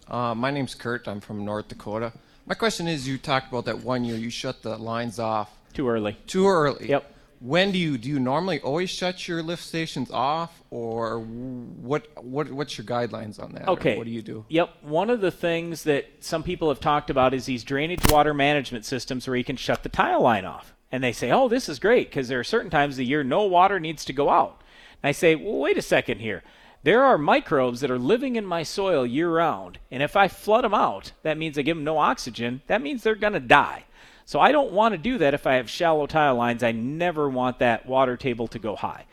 [0.07, 1.07] Uh, my name's Kurt.
[1.07, 2.13] I'm from North Dakota.
[2.45, 5.89] My question is, you talked about that one year you shut the lines off too
[5.89, 6.15] early.
[6.27, 6.89] Too early.
[6.89, 7.14] Yep
[7.45, 12.51] when do you do you normally always shut your lift stations off or what what
[12.51, 13.67] what's your guidelines on that?
[13.67, 13.97] Okay.
[13.97, 14.45] what do you do?
[14.49, 14.69] Yep.
[14.81, 18.83] One of the things that some people have talked about is these drainage water management
[18.83, 20.73] systems where you can shut the tile line off.
[20.91, 23.23] And they say oh this is great because there are certain times of the year
[23.23, 24.61] no water needs to go out.
[25.03, 26.41] And i say well wait a second here.
[26.81, 30.63] There are microbes that are living in my soil year round and if i flood
[30.63, 32.61] them out that means i give them no oxygen.
[32.65, 33.84] That means they're going to die
[34.25, 36.63] so I don't want to do that if I have shallow tile lines.
[36.63, 39.05] I never want that water table to go high.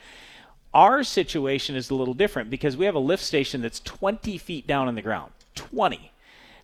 [0.72, 4.66] Our situation is a little different because we have a lift station that's 20 feet
[4.66, 5.32] down in the ground.
[5.54, 6.10] 20.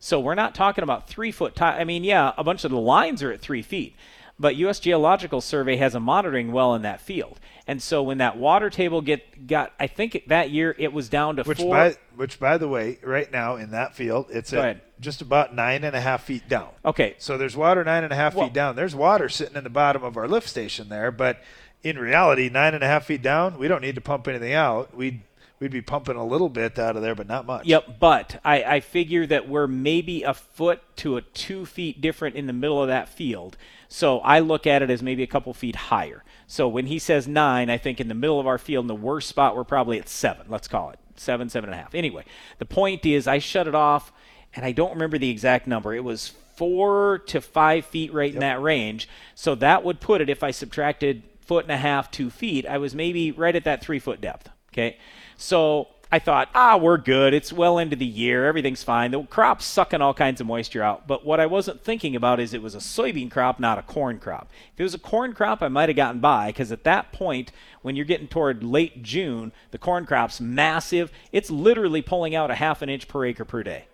[0.01, 1.55] So we're not talking about three foot.
[1.55, 1.79] tile.
[1.79, 3.95] I mean, yeah, a bunch of the lines are at three feet,
[4.41, 4.79] but U.S.
[4.81, 7.41] Geological Survey has a monitoring well in that field.
[7.67, 11.37] And so when that water table get got, I think that year it was down
[11.37, 11.75] to which four.
[11.75, 14.81] by which by the way, right now in that field, it's Go at ahead.
[15.01, 16.69] just about nine and a half feet down.
[16.85, 17.15] Okay.
[17.19, 18.75] So there's water nine and a half Well- feet down.
[18.77, 21.43] There's water sitting in the bottom of our lift station there, but
[21.83, 24.97] in reality, nine and a half feet down, we don't need to pump anything out.
[24.97, 25.21] We'd
[25.61, 27.67] we'd be pumping a little bit out of there, but not much.
[27.67, 32.37] Yep, but I, I figure that we're maybe a foot to a two feet different
[32.37, 33.57] in the middle of that field.
[33.89, 36.25] So I look at it as maybe a couple feet higher.
[36.47, 38.95] So when he says nine, I think in the middle of our field, in the
[38.95, 40.47] worst spot, we're probably at seven.
[40.49, 41.95] Let's call it seven, seven and a half.
[41.95, 42.25] Anyway,
[42.59, 44.13] the point is, I shut it off,
[44.55, 45.95] and I don't remember the exact number.
[45.95, 49.09] It was four to five feet right in that range.
[49.35, 52.79] So that would put it, if I subtracted foot and a half, two feet, I
[52.79, 54.51] was maybe right at that three foot depth.
[54.73, 54.99] Okay.
[55.37, 57.35] So I thought, ah, we're good.
[57.35, 58.47] It's well into the year.
[58.47, 59.11] Everything's fine.
[59.11, 61.07] The crop's sucking all kinds of moisture out.
[61.07, 64.19] But what I wasn't thinking about is it was a soybean crop, not a corn
[64.19, 64.49] crop.
[64.73, 67.53] If it was a corn crop, I might have gotten by because at that point,
[67.83, 71.13] when you're getting toward late June, the corn crop's massive.
[71.31, 73.87] It's literally pulling out a half an inch per acre per day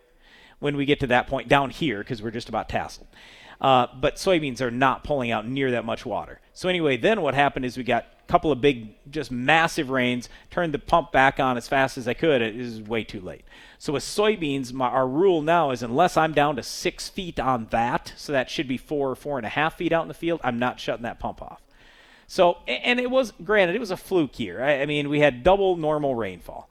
[0.61, 3.09] when we get to that point down here because we're just about tasseled.
[3.61, 6.41] Uh, but soybeans are not pulling out near that much water.
[6.53, 10.29] So anyway, then what happened is we got a couple of big, just massive rains.
[10.51, 12.43] Turned the pump back on as fast as I could.
[12.43, 13.45] It is way too late.
[13.79, 17.67] So with soybeans, my, our rule now is unless I'm down to six feet on
[17.71, 20.15] that, so that should be four or four and a half feet out in the
[20.15, 21.61] field, I'm not shutting that pump off.
[22.27, 24.63] So, and it was granted, it was a fluke year.
[24.65, 26.71] I, I mean, we had double normal rainfall.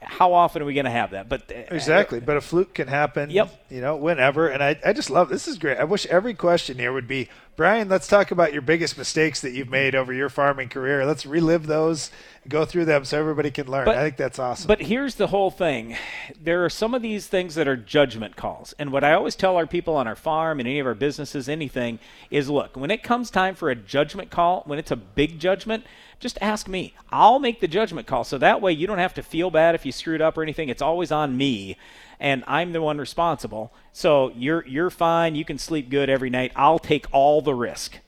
[0.00, 1.28] How often are we going to have that?
[1.28, 3.30] But uh, Exactly, but a fluke can happen.
[3.30, 3.66] Yep.
[3.70, 5.78] You know, whenever, and I, I just love this is great.
[5.78, 7.88] I wish every question here would be Brian.
[7.88, 11.04] Let's talk about your biggest mistakes that you've made over your farming career.
[11.04, 12.12] Let's relive those,
[12.46, 13.84] go through them, so everybody can learn.
[13.84, 14.68] But- I think that's awesome.
[14.68, 15.96] But here's the whole thing.
[16.40, 18.74] There are some of these things that are judgment calls.
[18.78, 21.48] And what I always tell our people on our farm and any of our businesses,
[21.48, 21.98] anything,
[22.30, 25.84] is look, when it comes time for a judgment call, when it's a big judgment,
[26.20, 26.94] just ask me.
[27.10, 28.22] I'll make the judgment call.
[28.22, 30.68] So that way you don't have to feel bad if you screwed up or anything.
[30.68, 31.76] It's always on me.
[32.20, 33.72] And I'm the one responsible.
[33.92, 35.34] So you're you're fine.
[35.34, 36.52] You can sleep good every night.
[36.56, 37.98] I'll take all the risk.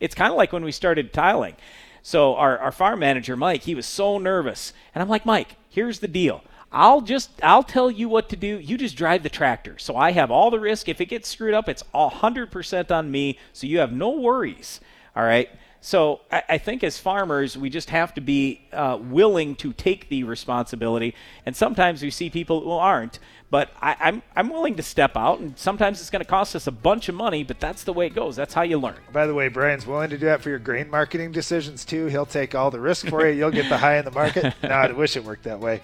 [0.00, 1.56] It's kind of like when we started tiling.
[2.02, 4.72] So our, our farm manager, Mike, he was so nervous.
[4.94, 6.42] And I'm like, Mike, here's the deal.
[6.70, 8.58] I'll just I'll tell you what to do.
[8.58, 9.78] You just drive the tractor.
[9.78, 10.88] So I have all the risk.
[10.88, 13.38] If it gets screwed up, it's a hundred percent on me.
[13.52, 14.80] So you have no worries.
[15.16, 15.48] All right.
[15.80, 20.08] So I, I think as farmers, we just have to be uh, willing to take
[20.08, 21.14] the responsibility.
[21.46, 23.18] And sometimes we see people who aren't.
[23.50, 26.66] But I, I'm I'm willing to step out, and sometimes it's going to cost us
[26.66, 27.44] a bunch of money.
[27.44, 28.36] But that's the way it goes.
[28.36, 28.98] That's how you learn.
[29.10, 32.06] By the way, Brian's willing to do that for your grain marketing decisions too.
[32.06, 33.32] He'll take all the risk for you.
[33.32, 34.54] You'll get the high in the market.
[34.62, 35.80] no, I wish it worked that way.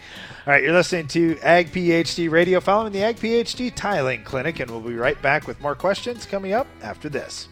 [0.46, 4.70] All right, you're listening to Ag PhD Radio, following the Ag PhD Tiling Clinic, and
[4.70, 7.48] we'll be right back with more questions coming up after this.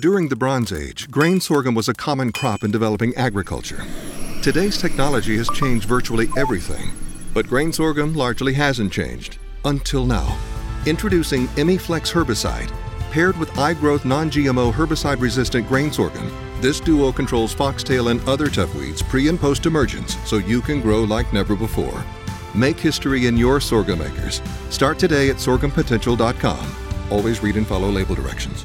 [0.00, 3.82] During the Bronze Age, grain sorghum was a common crop in developing agriculture.
[4.42, 6.92] Today's technology has changed virtually everything,
[7.34, 9.38] but grain sorghum largely hasn't changed.
[9.64, 10.38] Until now.
[10.86, 12.70] Introducing ImiFlex herbicide.
[13.10, 16.30] Paired with iGrowth non GMO herbicide resistant grain sorghum,
[16.60, 20.80] this duo controls foxtail and other tough weeds pre and post emergence so you can
[20.80, 22.04] grow like never before.
[22.54, 24.42] Make history in your sorghum acres.
[24.70, 26.76] Start today at sorghumpotential.com.
[27.10, 28.64] Always read and follow label directions.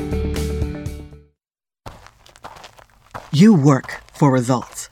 [3.33, 4.89] You work for results.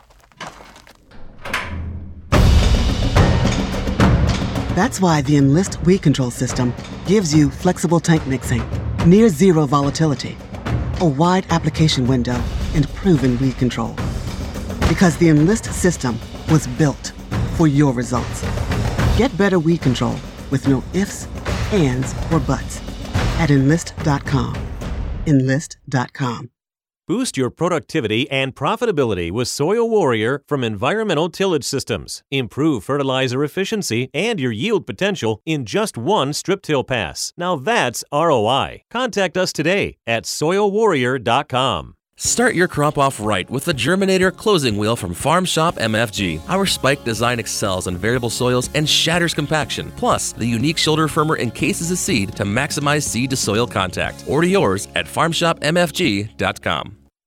[4.75, 6.73] That's why the Enlist Weed Control System
[7.06, 8.63] gives you flexible tank mixing,
[9.06, 10.37] near zero volatility,
[11.02, 12.42] a wide application window,
[12.75, 13.94] and proven weed control.
[14.87, 16.17] Because the Enlist system
[16.50, 17.12] was built
[17.58, 18.42] for your results.
[19.17, 20.15] Get better weed control
[20.50, 21.27] with no ifs,
[21.73, 22.79] ands, or buts
[23.37, 24.56] at enlist.com.
[25.27, 26.50] Enlist.com.
[27.10, 32.21] Boost your productivity and profitability with Soil Warrior from Environmental Tillage Systems.
[32.29, 37.33] Improve fertilizer efficiency and your yield potential in just one strip till pass.
[37.35, 38.83] Now that's ROI.
[38.91, 41.95] Contact us today at soilwarrior.com.
[42.15, 46.41] Start your crop off right with the Germinator closing wheel from Farm Shop MFG.
[46.47, 49.91] Our spike design excels on variable soils and shatters compaction.
[49.97, 54.25] Plus, the unique shoulder firmer encases a seed to maximize seed to soil contact.
[54.27, 56.98] Order yours at farmshopmfg.com.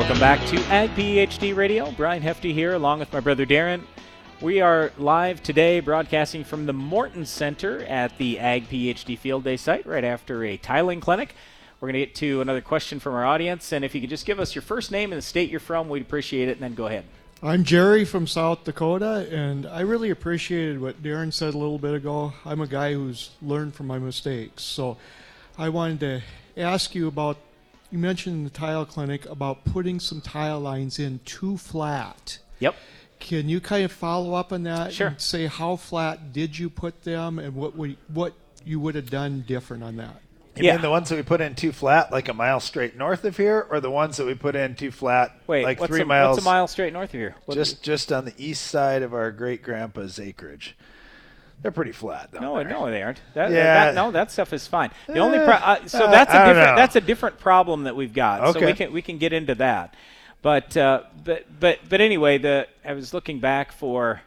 [0.00, 1.90] Welcome back to Ag PhD Radio.
[1.90, 3.82] Brian Hefty here, along with my brother Darren.
[4.40, 9.58] We are live today, broadcasting from the Morton Center at the Ag PhD Field Day
[9.58, 11.34] site, right after a tiling clinic.
[11.80, 14.24] We're going to get to another question from our audience, and if you could just
[14.24, 16.52] give us your first name and the state you're from, we'd appreciate it.
[16.52, 17.04] And then go ahead.
[17.42, 21.92] I'm Jerry from South Dakota, and I really appreciated what Darren said a little bit
[21.92, 22.32] ago.
[22.46, 24.96] I'm a guy who's learned from my mistakes, so
[25.58, 26.22] I wanted to
[26.56, 27.36] ask you about.
[27.90, 32.38] You mentioned in the tile clinic about putting some tile lines in too flat.
[32.60, 32.76] Yep.
[33.18, 35.08] Can you kind of follow up on that Sure.
[35.08, 38.32] and say how flat did you put them and what we, what
[38.64, 40.20] you would have done different on that?
[40.56, 43.24] You mean the ones that we put in too flat, like a mile straight north
[43.24, 46.04] of here, or the ones that we put in too flat, Wait, like three a,
[46.04, 46.36] miles?
[46.36, 47.34] What's a mile straight north of here?
[47.46, 50.76] What- just just on the east side of our great grandpa's acreage.
[51.62, 52.30] They're pretty flat.
[52.32, 53.20] Though, No, no, they aren't.
[53.34, 53.86] That, Yeah.
[53.86, 54.90] that- no, that stuff is fine.
[55.06, 57.94] The only Eh, pro- uh, so uh, that's a different that's a different problem that
[57.96, 58.40] we've got.
[58.40, 58.60] Okay.
[58.60, 59.94] So we can we can get into that.
[60.42, 64.22] But uh, but but but anyway, the I was looking back for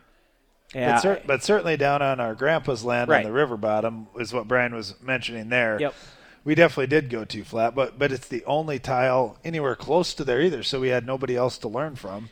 [0.76, 3.18] yeah But, cer- but certainly down on our grandpa's land Right.
[3.20, 5.80] on the river bottom is what Brian was mentioning there.
[5.80, 5.94] Yep.
[6.46, 10.24] We definitely did go too flat, but but it's the only tile anywhere close to
[10.24, 12.30] there either, so we had nobody else to learn from.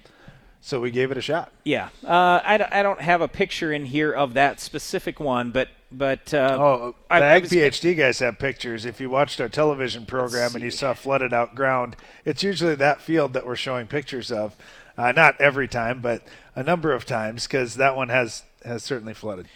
[0.64, 1.51] So we gave it a shot.
[1.66, 1.89] yeah.
[2.05, 5.70] Uh, I, don't, I don't have a picture in here of that specific one, but
[5.93, 8.86] but uh, Oh, the I Ag was- PhD guys have pictures.
[8.86, 11.95] If you watched our television program and you saw flooded out ground,
[12.26, 14.55] it's usually that field that we're showing pictures of.
[14.97, 16.22] Uh, not every time, but
[16.55, 19.47] a number of times, because that one has has certainly flooded.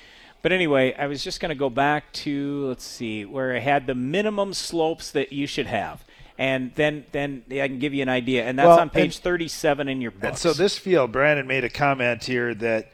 [0.41, 3.85] But anyway, I was just going to go back to let's see where I had
[3.87, 6.03] the minimum slopes that you should have,
[6.37, 9.23] and then then I can give you an idea, and that's Well, on page and-
[9.23, 10.23] 37 in your book.
[10.23, 12.91] And so this field, Brandon made a comment here that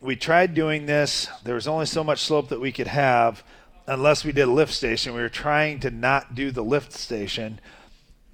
[0.00, 1.28] we tried doing this.
[1.42, 3.42] There was only so much slope that we could have
[3.86, 5.14] unless we did a lift station.
[5.14, 7.60] We were trying to not do the lift station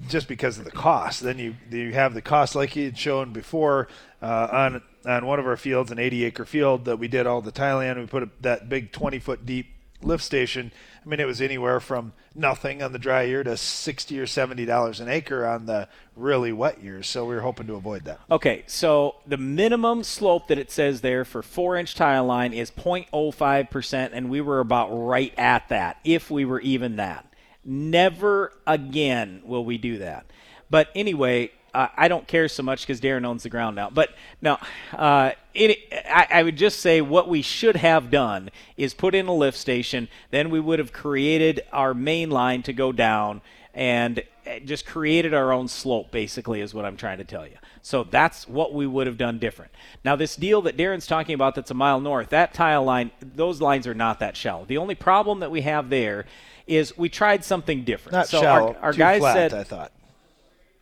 [0.09, 1.22] just because of the cost.
[1.22, 3.88] Then you you have the cost like you had shown before
[4.20, 7.40] uh, on on one of our fields, an 80 acre field that we did all
[7.40, 7.98] the tiling on.
[7.98, 9.68] We put a, that big 20 foot deep
[10.03, 10.72] lift station.
[11.05, 14.64] I mean, it was anywhere from nothing on the dry year to 60 or 70
[14.64, 17.09] dollars an acre on the really wet years.
[17.09, 18.20] So we were hoping to avoid that.
[18.30, 22.70] Okay, so the minimum slope that it says there for four inch tile line is
[22.70, 27.26] 0.05%, and we were about right at that, if we were even that.
[27.64, 30.26] Never again will we do that.
[30.70, 33.91] But anyway, uh, I don't care so much because Darren owns the ground now.
[33.91, 34.11] But
[34.41, 34.59] no,
[34.93, 39.27] uh, it, I, I would just say what we should have done is put in
[39.27, 40.09] a lift station.
[40.31, 43.41] Then we would have created our main line to go down
[43.75, 47.57] and uh, just created our own slope, basically, is what I'm trying to tell you.
[47.81, 49.73] So that's what we would have done different.
[50.05, 53.61] Now, this deal that Darren's talking about that's a mile north, that tile line, those
[53.61, 54.64] lines are not that shallow.
[54.66, 56.27] The only problem that we have there
[56.66, 58.12] is we tried something different.
[58.12, 59.93] Not so shallow, Our, our too guys flat, said, I thought.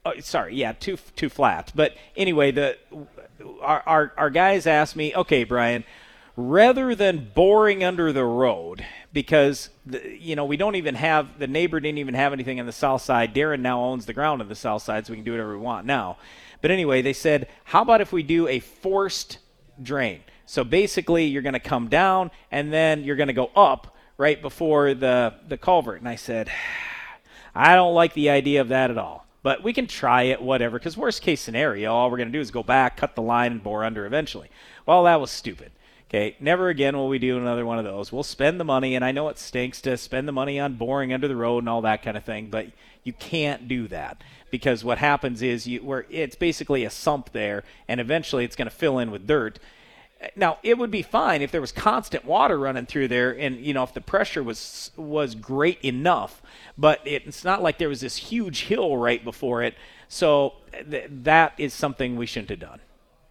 [0.04, 1.72] Oh, sorry, yeah, too too flat.
[1.74, 2.78] But anyway, the
[3.60, 5.84] our, our our guys asked me, okay, Brian,
[6.36, 11.46] rather than boring under the road because the, you know we don't even have the
[11.46, 13.34] neighbor didn't even have anything on the south side.
[13.34, 15.62] Darren now owns the ground on the south side, so we can do whatever we
[15.62, 16.16] want now.
[16.62, 19.38] But anyway, they said, how about if we do a forced
[19.82, 20.20] drain?
[20.46, 24.40] So basically, you're going to come down and then you're going to go up right
[24.40, 26.00] before the the culvert.
[26.00, 26.50] And I said,
[27.54, 29.26] I don't like the idea of that at all.
[29.42, 32.40] But we can try it, whatever, because worst case scenario, all we're going to do
[32.40, 34.50] is go back, cut the line, and bore under eventually.
[34.84, 35.72] Well, that was stupid.
[36.08, 38.10] Okay, never again will we do another one of those.
[38.10, 41.12] We'll spend the money, and I know it stinks to spend the money on boring
[41.12, 42.66] under the road and all that kind of thing, but
[43.04, 47.62] you can't do that because what happens is you where it's basically a sump there,
[47.86, 49.60] and eventually it's going to fill in with dirt.
[50.36, 53.72] Now it would be fine if there was constant water running through there, and you
[53.72, 56.42] know if the pressure was was great enough.
[56.76, 59.74] But it's not like there was this huge hill right before it,
[60.08, 60.54] so
[60.90, 62.80] th- that is something we shouldn't have done.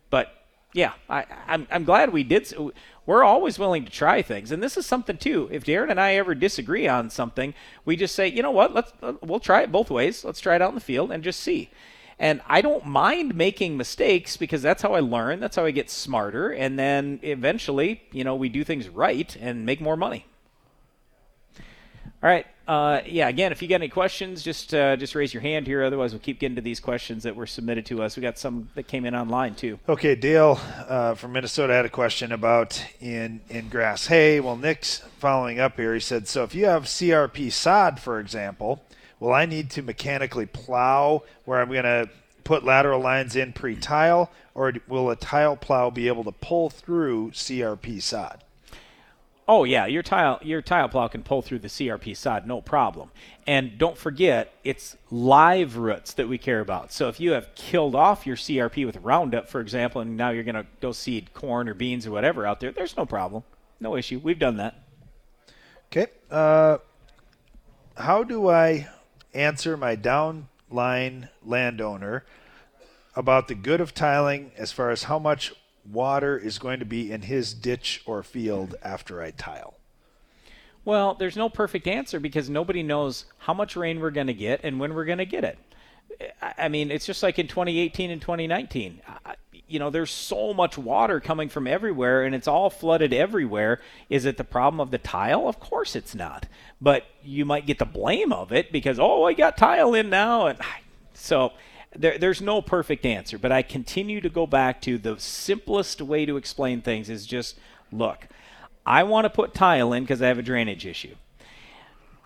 [0.09, 0.33] But
[0.73, 2.47] yeah, I, I'm, I'm glad we did.
[2.47, 2.71] So.
[3.05, 5.49] We're always willing to try things, and this is something too.
[5.51, 8.71] If Darren and I ever disagree on something, we just say, you know what?
[8.71, 10.23] Let's we'll try it both ways.
[10.23, 11.71] Let's try it out in the field and just see.
[12.19, 15.39] And I don't mind making mistakes because that's how I learn.
[15.39, 19.65] That's how I get smarter, and then eventually, you know, we do things right and
[19.65, 20.25] make more money.
[22.21, 22.45] All right.
[22.67, 23.29] Uh, yeah.
[23.29, 25.81] Again, if you got any questions, just uh, just raise your hand here.
[25.83, 28.17] Otherwise, we'll keep getting to these questions that were submitted to us.
[28.17, 29.79] We got some that came in online too.
[29.87, 34.41] Okay, Dale uh, from Minnesota had a question about in in grass hay.
[34.41, 35.93] Well, Nick's following up here.
[35.93, 38.83] He said, so if you have CRP sod, for example,
[39.19, 42.09] will I need to mechanically plow where I'm going to
[42.43, 47.31] put lateral lines in pre-tile, or will a tile plow be able to pull through
[47.31, 48.43] CRP sod?
[49.47, 53.09] Oh yeah, your tile your tile plow can pull through the CRP sod, no problem.
[53.47, 56.93] And don't forget, it's live roots that we care about.
[56.93, 60.43] So if you have killed off your CRP with Roundup, for example, and now you're
[60.43, 63.41] going to go seed corn or beans or whatever out there, there's no problem,
[63.79, 64.19] no issue.
[64.23, 64.75] We've done that.
[65.87, 66.11] Okay.
[66.29, 66.77] Uh,
[67.97, 68.87] how do I
[69.33, 72.25] answer my downline landowner
[73.15, 75.53] about the good of tiling as far as how much
[75.89, 79.75] water is going to be in his ditch or field after I tile?
[80.85, 84.61] Well, there's no perfect answer because nobody knows how much rain we're going to get
[84.63, 85.59] and when we're going to get it.
[86.41, 89.01] I mean, it's just like in 2018 and 2019.
[89.69, 93.79] You know, there's so much water coming from everywhere and it's all flooded everywhere.
[94.09, 95.47] Is it the problem of the tile?
[95.47, 96.47] Of course it's not.
[96.81, 100.47] But you might get the blame of it because, oh, I got tile in now.
[100.47, 100.59] And
[101.13, 101.53] so
[101.95, 106.25] there, there's no perfect answer, but I continue to go back to the simplest way
[106.25, 107.57] to explain things is just
[107.91, 108.27] look,
[108.85, 111.15] I want to put tile in because I have a drainage issue.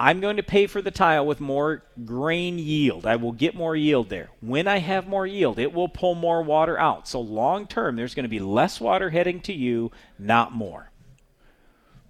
[0.04, 3.06] I'm going to pay for the tile with more grain yield.
[3.06, 4.32] I will get more yield there.
[4.41, 7.08] When I have more yield, it will pull more water out.
[7.08, 10.91] So long term, there's going to be less water heading to you, not more.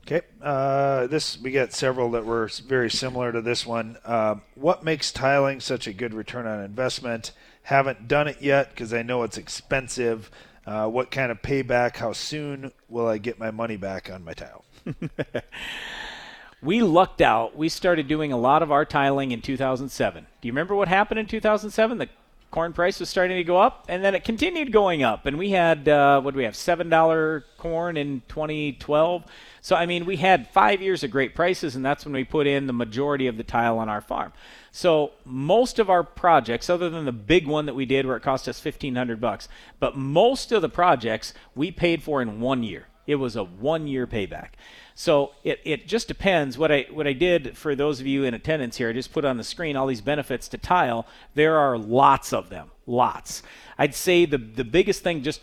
[0.07, 3.97] Okay, uh, this we got several that were very similar to this one.
[4.03, 7.31] Uh, what makes tiling such a good return on investment?
[7.61, 10.31] Haven't done it yet because I know it's expensive.
[10.65, 11.97] Uh, what kind of payback?
[11.97, 14.65] How soon will I get my money back on my tile?
[16.63, 17.57] we lucked out.
[17.57, 20.25] We started doing a lot of our tiling in 2007.
[20.41, 21.97] Do you remember what happened in 2007?
[21.97, 22.09] The
[22.51, 25.25] corn price was starting to go up, and then it continued going up.
[25.25, 26.55] And we had uh, what do we have?
[26.55, 29.25] Seven dollar corn in 2012.
[29.61, 32.47] So I mean, we had five years of great prices, and that's when we put
[32.47, 34.31] in the majority of the tile on our farm.
[34.71, 38.23] So most of our projects, other than the big one that we did where it
[38.23, 39.49] cost us 1,500 bucks,
[39.79, 42.87] but most of the projects we paid for in one year.
[43.05, 44.49] It was a one-year payback.
[44.95, 46.57] So it, it just depends.
[46.57, 49.25] What I what I did for those of you in attendance here, I just put
[49.25, 51.07] on the screen all these benefits to tile.
[51.33, 53.43] There are lots of them, lots.
[53.77, 55.41] I'd say the the biggest thing, just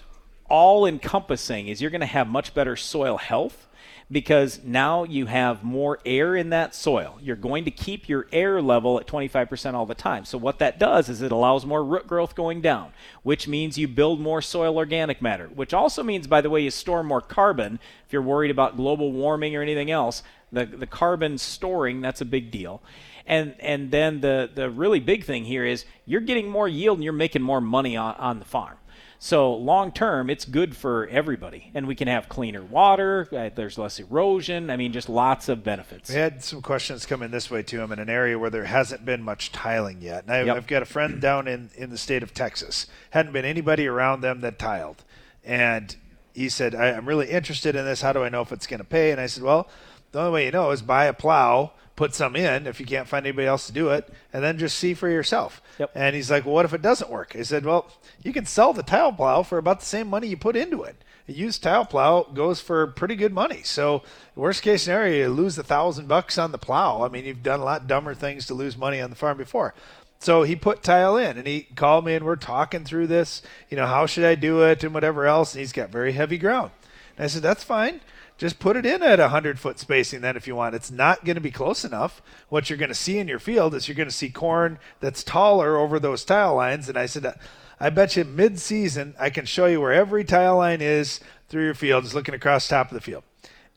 [0.49, 3.67] all encompassing, is you're going to have much better soil health
[4.13, 7.19] because now you have more air in that soil.
[7.23, 10.25] You're going to keep your air level at 25% all the time.
[10.25, 12.93] So, what that does is it allows more root growth going down,
[13.23, 16.71] which means you build more soil organic matter, which also means, by the way, you
[16.71, 17.79] store more carbon.
[18.07, 22.25] If you're worried about global warming or anything else, the, the carbon storing, that's a
[22.25, 22.83] big deal.
[23.27, 27.05] And, and then the, the really big thing here is you're getting more yield and
[27.05, 28.77] you're making more money on, on the farm.
[29.23, 33.29] So long term, it's good for everybody, and we can have cleaner water.
[33.31, 34.71] Uh, there's less erosion.
[34.71, 36.09] I mean, just lots of benefits.
[36.09, 37.83] We had some questions come in this way too.
[37.83, 40.57] I'm in an area where there hasn't been much tiling yet, and I, yep.
[40.57, 42.87] I've got a friend down in in the state of Texas.
[43.11, 45.05] Hadn't been anybody around them that tiled,
[45.45, 45.95] and
[46.33, 48.01] he said, "I'm really interested in this.
[48.01, 49.69] How do I know if it's going to pay?" And I said, "Well."
[50.13, 51.71] The only way you know is buy a plow
[52.01, 54.79] put some in if you can't find anybody else to do it, and then just
[54.79, 55.61] see for yourself.
[55.79, 55.91] Yep.
[55.95, 57.37] And he's like, well, what if it doesn't work?
[57.39, 57.91] I said, well,
[58.23, 60.97] you can sell the tile plow for about the same money you put into it.
[61.29, 63.61] A used tile plow goes for pretty good money.
[63.65, 64.03] So
[64.35, 67.05] worst case scenario, you lose a thousand bucks on the plow.
[67.05, 69.75] I mean, you've done a lot dumber things to lose money on the farm before.
[70.21, 73.77] So he put tile in and he called me and we're talking through this, you
[73.77, 75.53] know, how should I do it and whatever else.
[75.53, 76.71] And he's got very heavy ground.
[77.19, 78.01] And I said, that's fine
[78.41, 80.75] just put it in at a 100 foot spacing then if you want.
[80.75, 82.23] It's not going to be close enough.
[82.49, 85.23] What you're going to see in your field is you're going to see corn that's
[85.23, 86.89] taller over those tile lines.
[86.89, 87.39] And I said,
[87.79, 91.21] I bet you mid season I can show you where every tile line is
[91.51, 93.25] through your fields, looking across top of the field.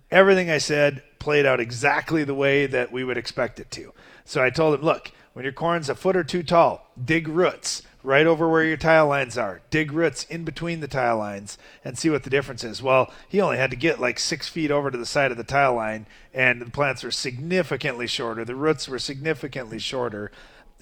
[0.09, 3.91] Everything I said played out exactly the way that we would expect it to.
[4.23, 7.83] So I told him, look, when your corn's a foot or two tall, dig roots
[8.03, 9.61] right over where your tile lines are.
[9.69, 12.83] Dig roots in between the tile lines and see what the difference is.
[12.83, 15.43] Well, he only had to get like six feet over to the side of the
[15.43, 18.43] tile line, and the plants were significantly shorter.
[18.43, 20.31] The roots were significantly shorter.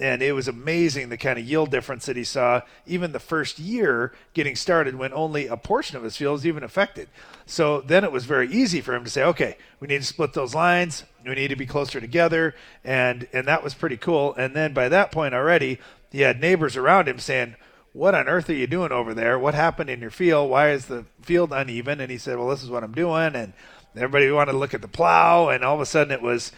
[0.00, 3.60] And it was amazing the kind of yield difference that he saw even the first
[3.60, 7.08] year getting started when only a portion of his field was even affected.
[7.46, 10.32] So then it was very easy for him to say, okay, we need to split
[10.32, 11.04] those lines.
[11.24, 12.56] We need to be closer together.
[12.82, 14.34] And, and that was pretty cool.
[14.34, 15.78] And then by that point already,
[16.12, 17.56] he had neighbors around him saying,
[17.92, 19.38] What on earth are you doing over there?
[19.38, 20.50] What happened in your field?
[20.50, 22.00] Why is the field uneven?
[22.00, 23.34] And he said, Well, this is what I'm doing.
[23.34, 23.54] And
[23.96, 25.48] everybody wanted to look at the plow.
[25.48, 26.52] And all of a sudden it was,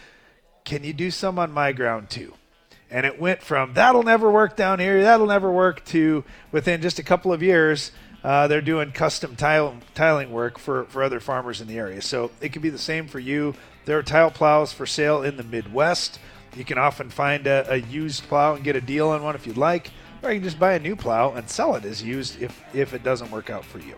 [0.65, 2.33] Can you do some on my ground too?
[2.91, 6.99] And it went from that'll never work down here, that'll never work to within just
[6.99, 7.91] a couple of years,
[8.25, 12.01] uh, they're doing custom tile, tiling work for, for other farmers in the area.
[12.01, 13.53] So it can be the same for you.
[13.85, 16.19] There are tile plows for sale in the Midwest.
[16.55, 19.45] You can often find a, a, used plow and get a deal on one if
[19.45, 19.91] you'd like,
[20.23, 22.93] or you can just buy a new plow and sell it as used if, if
[22.93, 23.95] it doesn't work out for you.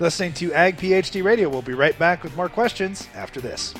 [0.00, 1.48] Listening to Ag PhD Radio.
[1.48, 3.72] We'll be right back with more questions after this.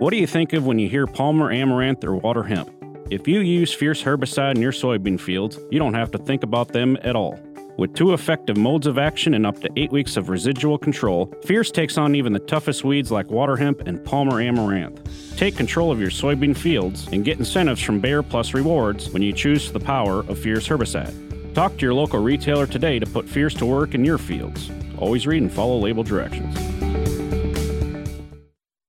[0.00, 2.70] What do you think of when you hear Palmer Amaranth or water hemp?
[3.10, 6.68] If you use Fierce herbicide in your soybean fields, you don't have to think about
[6.68, 7.38] them at all.
[7.76, 11.70] With two effective modes of action and up to eight weeks of residual control, Fierce
[11.70, 15.36] takes on even the toughest weeds like water hemp and Palmer amaranth.
[15.36, 19.32] Take control of your soybean fields and get incentives from Bayer Plus Rewards when you
[19.32, 21.54] choose the power of Fierce herbicide.
[21.54, 24.70] Talk to your local retailer today to put Fierce to work in your fields.
[24.98, 26.54] Always read and follow label directions.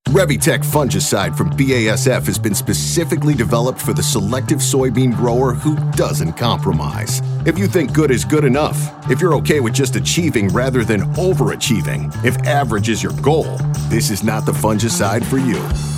[0.10, 6.34] Revytek fungicide from BASF has been specifically developed for the selective soybean grower who doesn't
[6.34, 7.22] compromise.
[7.44, 8.78] If you think good is good enough,
[9.10, 13.58] if you're okay with just achieving rather than overachieving, if average is your goal,
[13.89, 15.56] this is not the fungicide for you.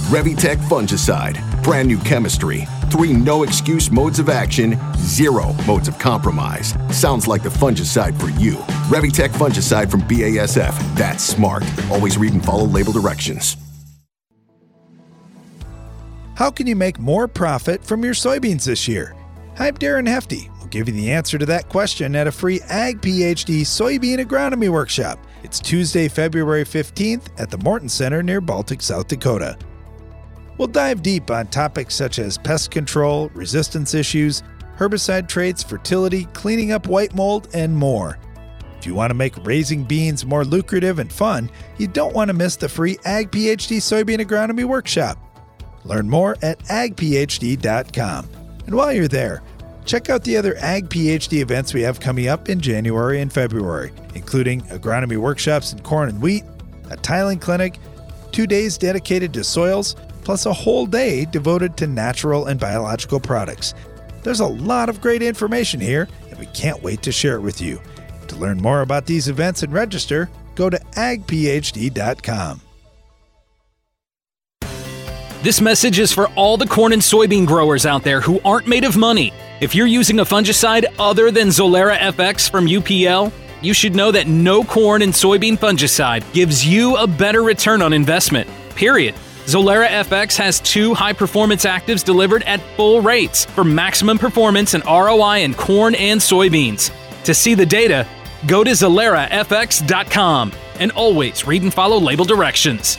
[0.07, 6.75] Revytek fungicide, brand new chemistry, three no excuse modes of action, zero modes of compromise.
[6.91, 8.53] Sounds like the fungicide for you.
[8.87, 10.95] Revytek fungicide from BASF.
[10.95, 11.65] That's smart.
[11.91, 13.57] Always read and follow label directions.
[16.35, 19.13] How can you make more profit from your soybeans this year?
[19.59, 20.49] I'm Darren Hefty.
[20.73, 25.19] Give you the answer to that question at a free Ag PhD soybean agronomy workshop.
[25.43, 29.55] It's Tuesday, February 15th at the Morton Center near Baltic, South Dakota.
[30.57, 34.41] We'll dive deep on topics such as pest control, resistance issues,
[34.75, 38.17] herbicide traits, fertility, cleaning up white mold, and more.
[38.79, 42.33] If you want to make raising beans more lucrative and fun, you don't want to
[42.33, 45.19] miss the free Ag PhD soybean agronomy workshop.
[45.83, 48.27] Learn more at agphd.com.
[48.65, 49.43] And while you're there,
[49.85, 53.91] check out the other Ag PhD events we have coming up in January and February,
[54.15, 56.43] including agronomy workshops in corn and wheat,
[56.89, 57.79] a tiling clinic,
[58.31, 63.73] two days dedicated to soils, plus a whole day devoted to natural and biological products.
[64.23, 67.61] There's a lot of great information here, and we can't wait to share it with
[67.61, 67.81] you.
[68.29, 72.61] To learn more about these events and register, go to agphd.com.
[75.43, 78.85] This message is for all the corn and soybean growers out there who aren't made
[78.85, 79.33] of money.
[79.59, 83.29] If you're using a fungicide other than Zolera FX from UPL,
[83.61, 87.91] you should know that no corn and soybean fungicide gives you a better return on
[87.91, 88.49] investment.
[88.75, 89.15] Period.
[89.43, 94.85] Zolera FX has two high performance actives delivered at full rates for maximum performance and
[94.85, 96.89] ROI in corn and soybeans.
[97.25, 98.07] To see the data,
[98.47, 102.97] go to ZoleraFX.com and always read and follow label directions.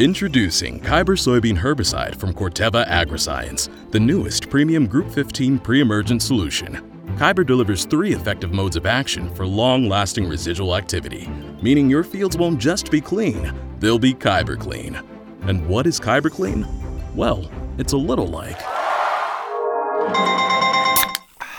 [0.00, 6.80] Introducing Kyber soybean herbicide from Corteva Agriscience, the newest premium Group 15 pre emergent solution.
[7.18, 11.28] Kyber delivers three effective modes of action for long lasting residual activity,
[11.60, 14.98] meaning your fields won't just be clean, they'll be Kyber clean.
[15.42, 16.66] And what is Kyber clean?
[17.14, 18.58] Well, it's a little like.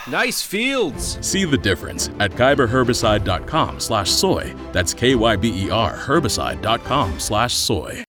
[0.10, 1.20] Nice fields.
[1.22, 4.56] See the difference at kyberherbicide.com slash soy.
[4.72, 8.04] That's K-Y-B-E-R herbicide.com slash soy.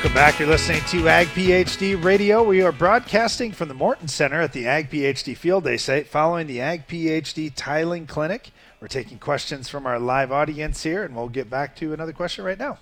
[0.00, 0.38] Welcome back.
[0.38, 2.42] You're listening to Ag PhD Radio.
[2.42, 6.46] We are broadcasting from the Morton Center at the Ag PhD Field Day site following
[6.46, 8.50] the Ag PhD Tiling Clinic.
[8.80, 12.46] We're taking questions from our live audience here, and we'll get back to another question
[12.46, 12.78] right now.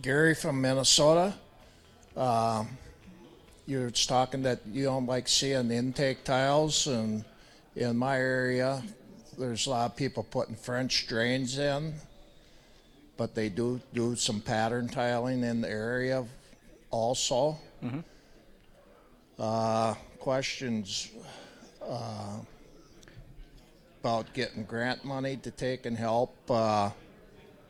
[0.00, 1.34] Gary from Minnesota.
[2.16, 2.78] Um,
[3.66, 7.22] you're talking that you don't like seeing intake tiles, and
[7.74, 8.82] in my area,
[9.36, 11.92] there's a lot of people putting French drains in
[13.16, 16.24] but they do do some pattern tiling in the area
[16.90, 17.58] also.
[17.82, 18.00] Mm-hmm.
[19.38, 21.10] Uh, questions
[21.86, 22.38] uh,
[24.00, 26.90] about getting grant money to take and help uh,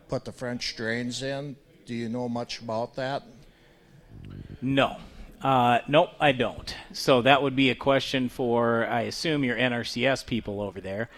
[0.09, 1.57] put the French drains in.
[1.87, 3.23] Do you know much about that?
[4.63, 4.97] No.
[5.43, 6.75] Uh, nope, I don't.
[6.93, 11.11] So that would be a question for, I assume, your NRCS people over there.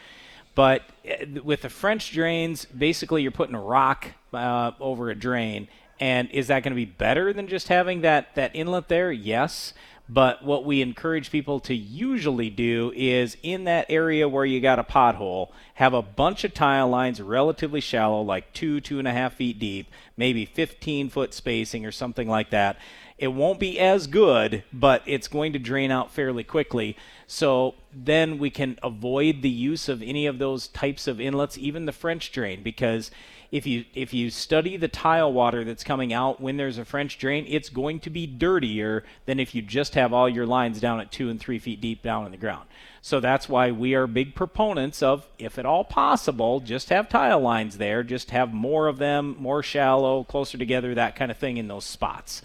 [0.58, 5.68] But uh, with the French drains, basically you're putting a rock uh, over a drain.
[6.00, 9.12] And is that going to be better than just having that, that inlet there?
[9.12, 9.72] Yes.
[10.08, 14.78] But what we encourage people to usually do is in that area where you got
[14.78, 19.12] a pothole, have a bunch of tile lines relatively shallow, like two, two and a
[19.12, 22.78] half feet deep, maybe 15 foot spacing or something like that.
[23.18, 26.96] It won't be as good, but it's going to drain out fairly quickly.
[27.26, 31.84] So then we can avoid the use of any of those types of inlets, even
[31.84, 33.10] the French drain, because
[33.50, 37.18] if you if you study the tile water that's coming out when there's a French
[37.18, 41.00] drain, it's going to be dirtier than if you just have all your lines down
[41.00, 42.68] at two and three feet deep down in the ground.
[43.00, 47.40] So that's why we are big proponents of, if at all possible, just have tile
[47.40, 51.56] lines there, just have more of them, more shallow, closer together, that kind of thing
[51.56, 52.42] in those spots.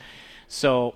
[0.48, 0.96] So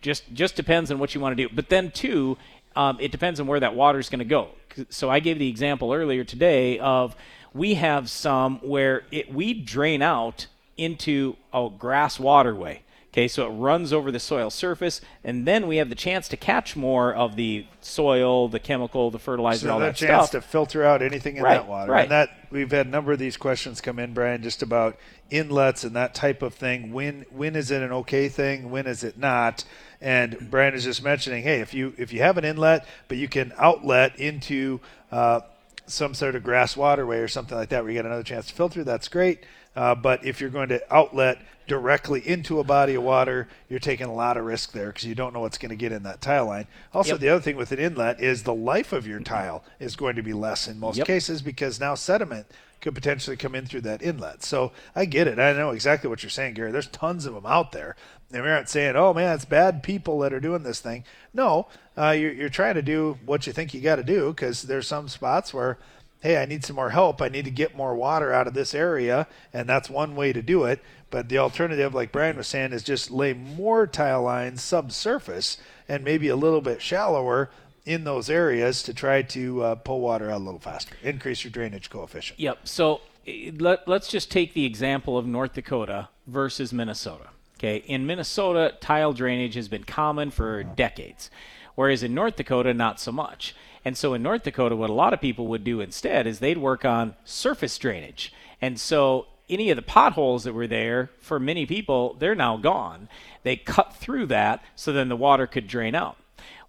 [0.00, 1.54] just just depends on what you want to do.
[1.54, 2.38] But then too,
[2.74, 4.48] um, it depends on where that water is going to go.
[4.90, 7.14] So I gave the example earlier today of
[7.56, 10.46] we have some where it, we drain out
[10.76, 12.82] into a grass waterway.
[13.12, 16.36] Okay, so it runs over the soil surface, and then we have the chance to
[16.36, 20.42] catch more of the soil, the chemical, the fertilizer, so all that that chance stuff.
[20.44, 21.90] to filter out anything in Right, that water.
[21.90, 22.02] right.
[22.02, 24.98] And that we've had a number of these questions come in, Brian, just about
[25.30, 26.92] inlets and that type of thing.
[26.92, 28.70] When when is it an okay thing?
[28.70, 29.64] When is it not?
[30.02, 33.28] And Brian is just mentioning, hey, if you if you have an inlet, but you
[33.28, 34.78] can outlet into
[35.10, 35.40] uh,
[35.86, 38.54] some sort of grass waterway or something like that, where you get another chance to
[38.54, 39.44] filter, that's great.
[39.74, 44.06] Uh, but if you're going to outlet directly into a body of water, you're taking
[44.06, 46.20] a lot of risk there because you don't know what's going to get in that
[46.20, 46.66] tile line.
[46.94, 47.20] Also, Yep.
[47.20, 50.22] the other thing with an inlet is the life of your tile is going to
[50.22, 51.06] be less in most Yep.
[51.06, 52.46] cases because now sediment
[52.86, 54.44] could potentially come in through that inlet.
[54.44, 55.40] So I get it.
[55.40, 56.70] I know exactly what you're saying, Gary.
[56.70, 57.96] There's tons of them out there.
[58.32, 61.02] And we aren't saying, oh man, it's bad people that are doing this thing.
[61.34, 61.66] No,
[61.98, 64.86] uh, you're, you're trying to do what you think you got to do because there's
[64.86, 65.78] some spots where
[66.20, 67.20] hey, I need some more help.
[67.20, 70.42] I need to get more water out of this area, and that's one way to
[70.42, 70.80] do it.
[71.10, 75.58] But the alternative, like Brian was saying, is just lay more tile lines subsurface
[75.88, 77.50] and maybe a little bit shallower
[77.86, 81.52] in those areas to try to uh, pull water out a little faster, increase your
[81.52, 82.38] drainage coefficient.
[82.38, 82.68] Yep.
[82.68, 87.28] So eh, let, let's just take the example of North Dakota versus Minnesota.
[87.58, 87.76] Okay.
[87.86, 91.30] In Minnesota, tile drainage has been common for decades,
[91.74, 93.54] whereas in North Dakota, not so much.
[93.84, 96.58] And so in North Dakota, what a lot of people would do instead is they'd
[96.58, 98.32] work on surface drainage.
[98.60, 103.08] And so any of the potholes that were there for many people, they're now gone.
[103.44, 106.16] They cut through that so then the water could drain out.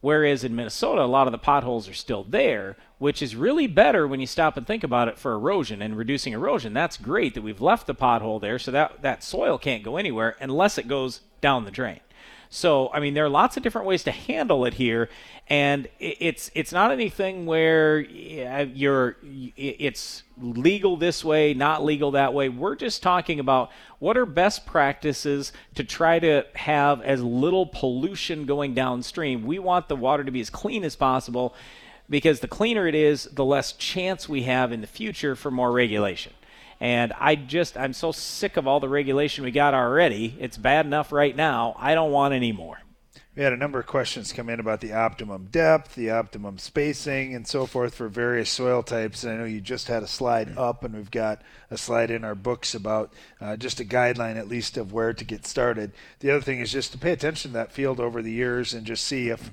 [0.01, 4.07] Whereas in Minnesota, a lot of the potholes are still there, which is really better
[4.07, 6.73] when you stop and think about it for erosion and reducing erosion.
[6.73, 10.35] That's great that we've left the pothole there so that that soil can't go anywhere
[10.39, 11.99] unless it goes down the drain.
[12.49, 15.09] So, I mean, there are lots of different ways to handle it here,
[15.49, 22.47] and it's it's not anything where you're it's legal this way, not legal that way.
[22.47, 23.69] We're just talking about
[23.99, 29.45] what are best practices to try to have as little pollution going downstream.
[29.45, 31.53] We want the water to be as clean as possible
[32.09, 35.71] because the cleaner it is, the less chance we have in the future for more
[35.71, 36.33] regulation.
[36.79, 40.35] And I just, I'm so sick of all the regulation we got already.
[40.39, 41.75] It's bad enough right now.
[41.79, 42.79] I don't want any more.
[43.35, 47.35] We had a number of questions come in about the optimum depth, the optimum spacing,
[47.35, 49.23] and so forth for various soil types.
[49.23, 52.23] And I know you just had a slide up, and we've got a slide in
[52.23, 55.91] our books about uh, just a guideline, at least, of where to get started.
[56.19, 58.87] The other thing is just to pay attention to that field over the years and
[58.87, 59.51] just see if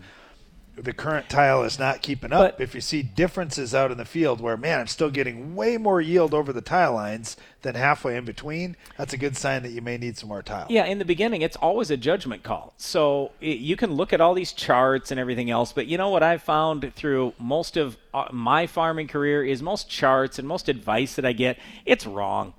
[0.76, 2.60] the current tile is not keeping up.
[2.60, 6.00] if you see differences out in the field where, man, I'm still getting way more
[6.00, 9.80] yield over the tile lines than halfway in between, that's a good sign that you
[9.80, 10.66] may need some more tile.
[10.68, 12.74] Yeah, in the beginning, it's always a judgment call.
[12.76, 16.10] So i you can look at all these charts and everything else, but you know
[16.10, 20.68] what I've found through most of uh, my farming career is most charts and most
[20.68, 22.54] advice that I get, it's wrong.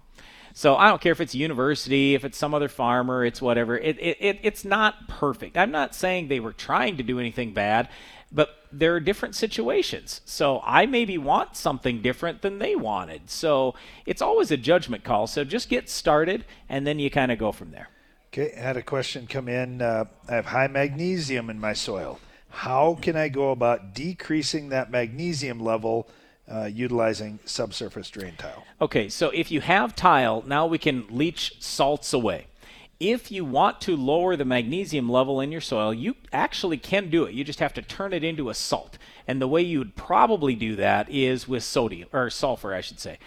[0.57, 3.77] So I don't care if it's university, if it's some other farmer, it's whatever.
[3.77, 5.57] It, it, it it's not perfect.
[5.57, 7.89] I'm not saying they were trying to do anything bad,
[8.31, 10.21] but there are different situations.
[10.23, 13.29] So I maybe want something different than they wanted.
[13.29, 13.75] So
[14.05, 15.27] it's always a judgment call.
[15.27, 17.89] So just get started, and then you kind of go from there.
[18.27, 19.81] Okay, I had a question come in.
[19.81, 22.17] Uh, I have high magnesium in my soil.
[22.47, 26.07] How can I go about decreasing that magnesium level
[26.51, 28.63] uh, utilizing subsurface drain tile.
[28.79, 32.47] Okay, so if you have tile, now we can leach salts away.
[32.99, 37.25] If you want to lower the magnesium level in your soil, you actually can do
[37.25, 37.33] it.
[37.33, 38.97] You just have to turn it into a salt.
[39.27, 42.99] And the way you would probably do that is with sodium, or sulfur, I should
[42.99, 43.19] say.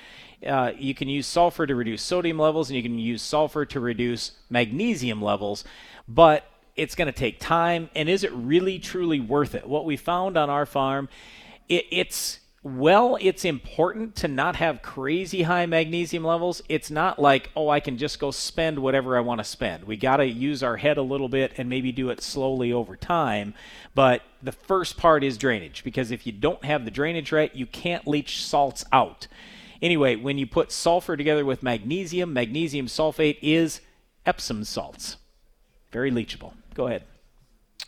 [0.46, 3.80] Uh, you can use sulfur to reduce sodium levels, and you can use sulfur to
[3.80, 5.64] reduce magnesium levels,
[6.06, 6.44] but
[6.76, 7.90] it's going to take time.
[7.94, 9.68] And is it really truly worth it?
[9.68, 11.08] What we found on our farm,
[11.68, 12.38] it, it's
[12.76, 16.62] well, it's important to not have crazy high magnesium levels.
[16.68, 19.84] It's not like, oh, I can just go spend whatever I want to spend.
[19.84, 22.96] We got to use our head a little bit and maybe do it slowly over
[22.96, 23.54] time.
[23.94, 27.66] But the first part is drainage because if you don't have the drainage right, you
[27.66, 29.26] can't leach salts out.
[29.80, 33.80] Anyway, when you put sulfur together with magnesium, magnesium sulfate is
[34.26, 35.16] Epsom salts.
[35.92, 36.52] Very leachable.
[36.74, 37.04] Go ahead.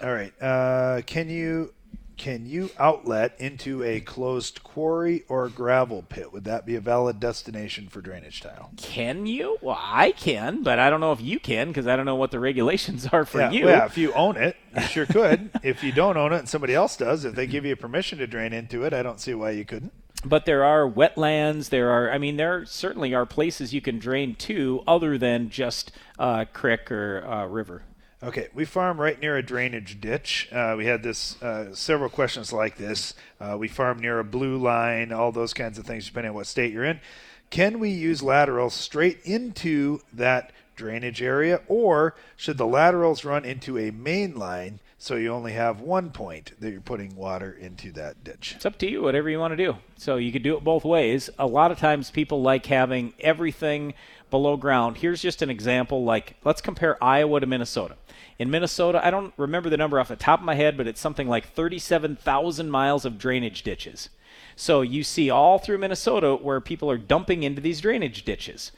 [0.02, 0.32] All right.
[0.40, 1.74] Uh, can you
[2.20, 6.30] can you outlet into a closed quarry or gravel pit?
[6.34, 8.72] Would that be a valid destination for drainage tile?
[8.76, 9.56] Can you?
[9.62, 12.30] Well, I can, but I don't know if you can because I don't know what
[12.30, 13.68] the regulations are for yeah, you.
[13.68, 15.48] yeah, if you own it, you sure could.
[15.62, 18.26] if you don't own it and somebody else does, if they give you permission to
[18.26, 19.94] drain into it, I don't see why you couldn't.
[20.22, 21.70] But there are wetlands.
[21.70, 25.90] There are, I mean, there certainly are places you can drain to other than just
[26.18, 27.84] uh, creek or uh, river.
[28.22, 30.46] Okay, we farm right near a drainage ditch.
[30.52, 33.14] Uh, we had this uh, several questions like this.
[33.40, 36.46] Uh, we farm near a blue line, all those kinds of things, depending on what
[36.46, 37.00] state you're in.
[37.48, 43.78] Can we use laterals straight into that drainage area, or should the laterals run into
[43.78, 48.22] a main line so you only have one point that you're putting water into that
[48.22, 48.52] ditch?
[48.54, 49.76] It's up to you, whatever you want to do.
[49.96, 51.30] So you could do it both ways.
[51.38, 53.94] A lot of times people like having everything
[54.30, 54.98] below ground.
[54.98, 57.96] Here's just an example like let's compare Iowa to Minnesota.
[58.40, 60.98] In Minnesota, I don't remember the number off the top of my head, but it's
[60.98, 64.08] something like 37,000 miles of drainage ditches.
[64.56, 68.72] So you see all through Minnesota where people are dumping into these drainage ditches.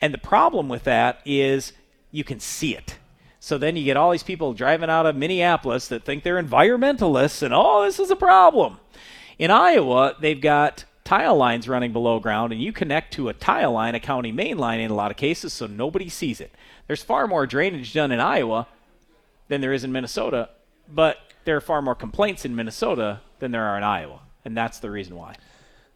[0.00, 1.72] And the problem with that is
[2.12, 2.98] you can see it.
[3.40, 7.42] So then you get all these people driving out of Minneapolis that think they're environmentalists
[7.42, 8.78] and, oh, this is a problem.
[9.40, 13.72] In Iowa, they've got tile lines running below ground, and you connect to a tile
[13.72, 16.54] line, a county main line in a lot of cases, so nobody sees it.
[16.86, 18.68] There's far more drainage done in Iowa
[19.50, 20.48] than there is in Minnesota,
[20.88, 24.78] but there are far more complaints in Minnesota than there are in Iowa, and that's
[24.78, 25.34] the reason why.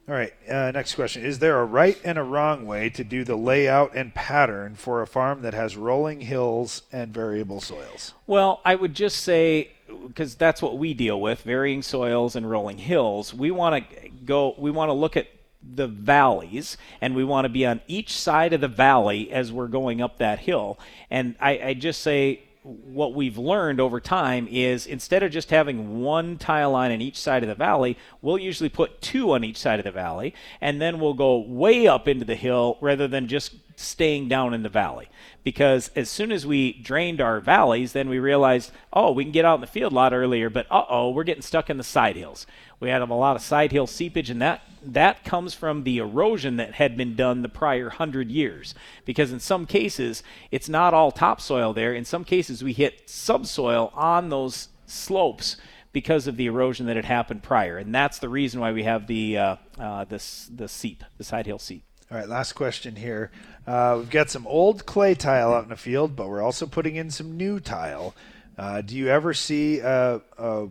[0.06, 1.24] All right, uh, next question.
[1.24, 5.00] Is there a right and a wrong way to do the layout and pattern for
[5.00, 8.12] a farm that has rolling hills and variable soils?
[8.26, 9.70] Well, I would just say
[10.06, 13.32] because that's what we deal with varying soils and rolling hills.
[13.32, 15.28] We want to go, we want to look at
[15.62, 19.68] the valleys and we want to be on each side of the valley as we're
[19.68, 20.78] going up that hill.
[21.08, 26.00] And I, I just say, what we've learned over time is instead of just having
[26.00, 29.58] one tile line on each side of the valley, we'll usually put two on each
[29.58, 33.28] side of the valley, and then we'll go way up into the hill rather than
[33.28, 35.10] just staying down in the valley.
[35.42, 39.44] Because as soon as we drained our valleys, then we realized, oh, we can get
[39.44, 41.84] out in the field a lot earlier, but uh oh, we're getting stuck in the
[41.84, 42.46] side hills.
[42.80, 44.62] We had a lot of side hill seepage, and that
[44.92, 48.74] that comes from the erosion that had been done the prior hundred years.
[49.04, 51.94] Because in some cases, it's not all topsoil there.
[51.94, 55.56] In some cases, we hit subsoil on those slopes
[55.92, 59.06] because of the erosion that had happened prior, and that's the reason why we have
[59.06, 61.84] the uh, uh, this the seep, the side hill seep.
[62.10, 63.30] All right, last question here.
[63.66, 66.96] Uh, we've got some old clay tile out in the field, but we're also putting
[66.96, 68.14] in some new tile.
[68.58, 70.68] Uh, do you ever see a, a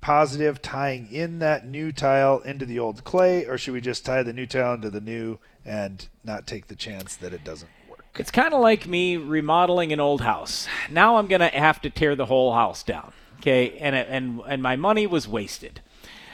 [0.00, 4.22] positive tying in that new tile into the old clay, or should we just tie
[4.22, 8.04] the new tile into the new and not take the chance that it doesn't work?
[8.16, 10.68] It's kind of like me remodeling an old house.
[10.90, 13.12] Now I'm going to have to tear the whole house down.
[13.38, 15.80] Okay, and and and my money was wasted.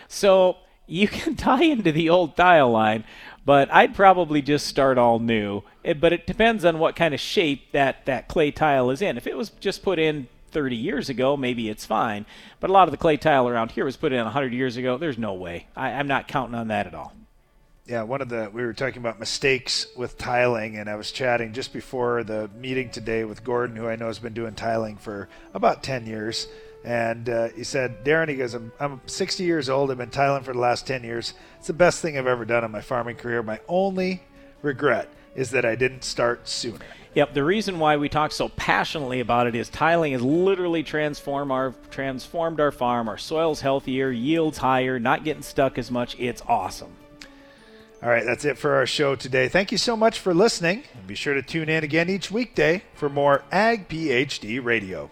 [0.08, 0.56] So
[0.86, 3.04] you can tie into the old tile line,
[3.44, 5.62] but I'd probably just start all new.
[5.82, 9.16] But it depends on what kind of shape that that clay tile is in.
[9.16, 12.24] If it was just put in 30 years ago, maybe it's fine.
[12.60, 14.96] But a lot of the clay tile around here was put in 100 years ago.
[14.96, 15.66] There's no way.
[15.76, 17.12] I, I'm not counting on that at all.
[17.86, 21.52] Yeah, one of the we were talking about mistakes with tiling, and I was chatting
[21.52, 25.28] just before the meeting today with Gordon, who I know has been doing tiling for
[25.52, 26.48] about 10 years.
[26.82, 29.90] And uh, he said, Darren, he goes, I'm, I'm 60 years old.
[29.90, 31.34] I've been tiling for the last 10 years.
[31.58, 33.42] It's the best thing I've ever done in my farming career.
[33.42, 34.22] My only
[34.62, 36.86] regret is that I didn't start sooner.
[37.14, 41.52] Yep, the reason why we talk so passionately about it is tiling has literally transformed
[41.52, 43.08] our transformed our farm.
[43.08, 46.18] Our soil's healthier, yields higher, not getting stuck as much.
[46.18, 46.96] It's awesome.
[48.02, 49.48] All right, that's it for our show today.
[49.48, 50.82] Thank you so much for listening.
[51.06, 55.10] Be sure to tune in again each weekday for more Ag PhD Radio.